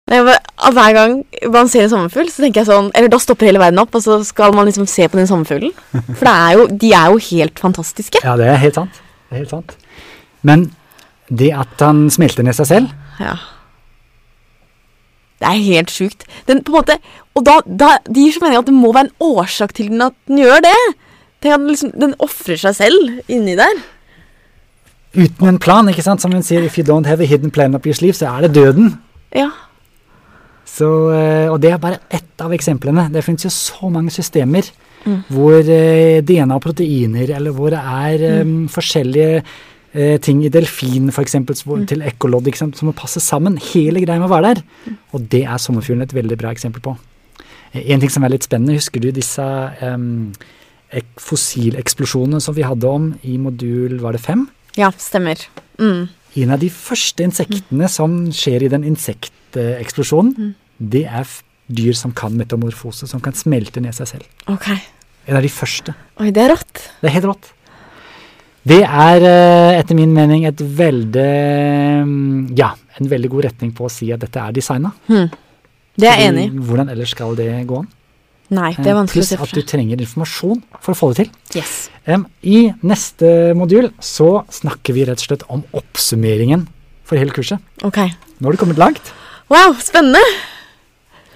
Hver 0.09 0.95
gang 0.97 1.19
man 1.53 1.69
ser 1.69 1.85
en 1.85 1.93
sommerfugl, 1.93 2.31
så 2.33 2.41
tenker 2.41 2.63
jeg 2.63 2.69
sånn 2.71 2.87
Eller 2.97 3.11
da 3.13 3.19
stopper 3.21 3.51
hele 3.51 3.61
verden 3.61 3.81
opp, 3.83 3.93
og 3.93 4.01
så 4.05 4.17
skal 4.25 4.55
man 4.57 4.65
liksom 4.69 4.87
se 4.89 5.05
på 5.05 5.19
den 5.21 5.29
sommerfuglen. 5.29 5.75
For 6.17 6.31
er 6.31 6.57
jo, 6.57 6.65
de 6.73 6.95
er 6.97 7.13
jo 7.13 7.21
helt 7.29 7.61
fantastiske. 7.61 8.23
Ja, 8.25 8.39
det 8.41 8.49
er 8.49 8.57
helt 8.63 8.79
sant. 8.79 9.03
Det 9.29 9.37
er 9.37 9.43
helt 9.43 9.53
sant. 9.53 9.77
Men 10.49 10.71
det 11.29 11.51
at 11.61 11.85
han 11.85 12.07
smelter 12.13 12.47
ned 12.47 12.57
seg 12.57 12.71
selv 12.71 13.21
Ja. 13.21 13.37
Det 15.39 15.47
er 15.47 15.61
helt 15.69 15.93
sjukt. 15.95 16.25
Den, 16.49 16.65
på 16.67 16.73
en 16.73 16.81
måte, 16.81 16.97
og 17.39 17.45
da, 17.47 17.61
da 17.63 17.93
det 18.09 18.25
gir 18.25 18.33
så 18.35 18.41
mening 18.43 18.59
at 18.59 18.67
det 18.67 18.75
må 18.75 18.89
være 18.91 19.07
en 19.07 19.29
årsak 19.29 19.71
til 19.77 19.93
den 19.93 20.03
at 20.03 20.17
den 20.27 20.41
gjør 20.43 20.65
det. 20.65 20.79
Tenk 21.39 21.55
at 21.55 21.61
den, 21.63 21.69
liksom, 21.71 21.93
den 21.95 22.17
ofrer 22.25 22.59
seg 22.59 22.75
selv 22.75 23.31
inni 23.31 23.55
der 23.61 23.79
uten 25.15 25.49
en 25.49 25.59
plan, 25.63 25.89
ikke 25.89 26.05
sant? 26.05 26.23
Som 26.23 26.35
hun 26.35 26.45
sier, 26.45 26.65
if 26.65 26.79
you 26.79 26.85
don't 26.87 27.09
have 27.09 27.23
a 27.25 27.29
hidden 27.29 27.51
plan 27.55 27.75
up 27.75 27.87
your 27.87 27.97
sleeve, 27.97 28.17
så 28.19 28.29
er 28.33 28.47
det 28.47 28.55
døden. 28.57 28.93
Ja. 29.35 29.51
Så, 30.69 30.89
eh, 31.15 31.49
og 31.51 31.59
det 31.63 31.73
er 31.73 31.81
bare 31.83 32.03
ett 32.13 32.45
av 32.45 32.53
eksemplene. 32.55 33.09
Det 33.13 33.25
finnes 33.27 33.47
jo 33.47 33.53
så 33.53 33.89
mange 33.93 34.13
systemer 34.15 34.69
mm. 35.07 35.17
hvor 35.33 35.59
eh, 35.59 36.21
DNA 36.23 36.55
og 36.55 36.63
proteiner, 36.63 37.33
eller 37.39 37.57
hvor 37.57 37.73
det 37.75 37.81
er 37.81 38.45
mm. 38.45 38.53
um, 38.65 38.69
forskjellige 38.73 39.41
uh, 39.41 40.17
ting 40.23 40.45
i 40.45 40.53
delfin 40.53 41.09
f.eks. 41.11 41.39
Mm. 41.41 41.87
til 41.89 42.05
ekkolodd 42.07 42.53
som 42.61 42.91
må 42.91 42.95
passe 42.97 43.23
sammen. 43.25 43.59
Hele 43.73 44.05
greia 44.05 44.21
må 44.23 44.29
være 44.31 44.53
der. 44.53 44.63
Mm. 44.87 45.01
Og 45.17 45.27
det 45.33 45.45
er 45.47 45.63
sommerfuglen 45.63 46.05
et 46.05 46.15
veldig 46.15 46.39
bra 46.39 46.53
eksempel 46.55 46.85
på. 46.85 46.95
En 47.73 48.01
ting 48.01 48.13
som 48.13 48.25
er 48.25 48.33
litt 48.33 48.47
spennende, 48.47 48.79
husker 48.79 49.03
du 49.03 49.11
disse 49.13 49.45
um, 49.83 50.31
fossileksplosjonene 51.21 52.41
som 52.41 52.57
vi 52.57 52.65
hadde 52.65 52.89
om 52.89 53.11
i 53.29 53.37
modul, 53.41 53.99
var 54.01 54.17
det 54.17 54.25
fem? 54.25 54.47
Ja, 54.79 54.93
stemmer. 55.03 55.41
Mm. 55.81 56.07
En 56.39 56.55
av 56.55 56.63
de 56.63 56.71
første 56.71 57.25
insektene 57.27 57.89
som 57.91 58.17
skjer 58.35 58.67
i 58.67 58.71
den 58.71 58.87
insekteksplosjonen, 58.87 60.35
mm. 60.37 60.53
det 60.95 61.05
er 61.09 61.29
dyr 61.69 61.97
som 61.99 62.15
kan 62.17 62.37
metamorfose, 62.39 63.09
som 63.11 63.21
kan 63.25 63.37
smelte 63.37 63.83
ned 63.85 63.97
seg 63.97 64.13
selv. 64.13 64.29
Ok. 64.49 64.71
En 65.29 65.37
av 65.37 65.45
de 65.45 65.51
første. 65.53 65.95
Oi, 66.23 66.31
det 66.33 66.47
er 66.47 66.55
rått. 66.55 66.85
Det 67.03 67.11
er 67.11 67.17
helt 67.19 67.29
rått. 67.29 67.51
Det 68.69 68.81
er 68.85 69.25
eh, 69.25 69.79
etter 69.79 69.97
min 69.97 70.11
mening 70.13 70.45
et 70.49 70.61
veldig 70.61 71.29
Ja, 72.59 72.73
en 72.99 73.11
veldig 73.11 73.31
god 73.33 73.47
retning 73.49 73.71
på 73.77 73.87
å 73.87 73.93
si 73.93 74.11
at 74.13 74.23
dette 74.25 74.43
er 74.43 74.57
designa. 74.57 74.93
Hmm. 75.09 75.29
Det 75.99 76.09
er 76.09 76.21
jeg 76.21 76.33
enig 76.33 76.49
i. 76.49 76.65
Hvordan 76.69 76.91
ellers 76.93 77.15
skal 77.15 77.37
det 77.39 77.51
gå 77.69 77.83
an? 77.83 77.89
Nei, 78.49 78.73
det 78.79 78.87
er 78.87 78.95
Eh, 78.95 78.97
vanskelig 78.97 79.27
Pluss 79.29 79.33
at 79.45 79.53
du 79.53 79.63
trenger 79.63 80.01
informasjon 80.01 80.63
for 80.81 80.95
å 80.95 80.97
få 80.97 81.09
det 81.13 81.27
til. 81.27 81.61
Yes. 81.61 81.91
Um, 82.07 82.27
I 82.43 82.73
neste 82.83 83.55
modul 83.55 83.91
så 84.01 84.45
snakker 84.49 84.97
vi 84.97 85.05
rett 85.05 85.21
og 85.21 85.27
slett 85.27 85.45
om 85.53 85.65
oppsummeringen 85.77 86.67
for 87.05 87.21
hele 87.21 87.31
kurset. 87.31 87.61
Ok. 87.85 87.99
Nå 88.41 88.49
har 88.49 88.53
du 88.53 88.61
kommet 88.61 88.81
langt. 88.81 89.13
Wow, 89.53 89.77
spennende! 89.81 90.23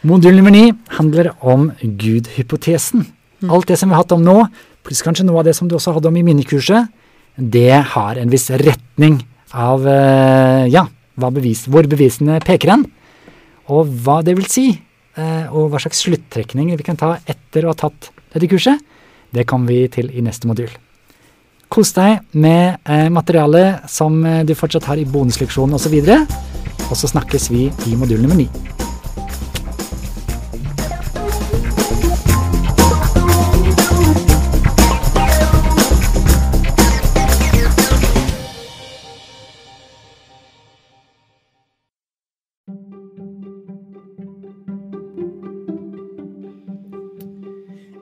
Modul 0.02 0.34
nummer 0.34 0.50
ni 0.50 0.72
handler 0.96 1.34
om 1.40 1.70
Gud-hypotesen. 1.80 3.06
Alt 3.48 3.68
det 3.68 3.78
som 3.78 3.90
vi 3.90 3.94
har 3.94 4.02
hatt 4.02 4.14
om 4.16 4.24
nå, 4.24 4.48
pluss 4.82 5.02
kanskje 5.04 5.26
noe 5.26 5.42
av 5.42 5.44
det 5.46 5.54
som 5.54 5.68
du 5.68 5.76
også 5.76 5.94
hadde 5.94 6.08
om 6.08 6.16
i 6.16 6.24
minikurset, 6.26 6.88
det 7.36 7.82
har 7.94 8.18
en 8.18 8.32
viss 8.32 8.48
retning 8.50 9.20
av 9.52 9.86
eh, 9.88 10.66
ja, 10.72 10.86
bevis, 11.16 11.66
hvor 11.68 11.86
bevisene 11.88 12.40
peker 12.44 12.72
hen, 12.72 12.86
og 13.70 13.92
hva 14.04 14.20
det 14.24 14.34
vil 14.38 14.48
si, 14.50 14.66
og 15.18 15.68
hva 15.68 15.80
slags 15.82 16.00
sluttrekninger 16.06 16.78
vi 16.80 16.86
kan 16.86 16.96
ta 16.96 17.18
etter 17.28 17.66
å 17.66 17.74
ha 17.74 17.76
tatt 17.76 18.08
dette 18.32 18.48
kurset, 18.48 18.80
det 19.32 19.46
kommer 19.48 19.72
vi 19.72 19.88
til 19.92 20.10
i 20.12 20.24
neste 20.24 20.48
modul. 20.48 20.72
Kos 21.72 21.94
deg 21.96 22.20
med 22.36 22.82
eh, 22.84 23.08
materialet 23.08 23.88
som 23.88 24.18
eh, 24.28 24.42
du 24.44 24.52
fortsatt 24.56 24.90
har 24.90 25.00
i 25.00 25.08
bonusleksjonen 25.08 25.78
osv., 25.78 25.96
og 26.90 26.96
så 26.98 27.08
snakkes 27.08 27.48
vi 27.54 27.70
i 27.88 27.96
modul 27.96 28.20
nummer 28.20 28.36
ni. 28.36 28.50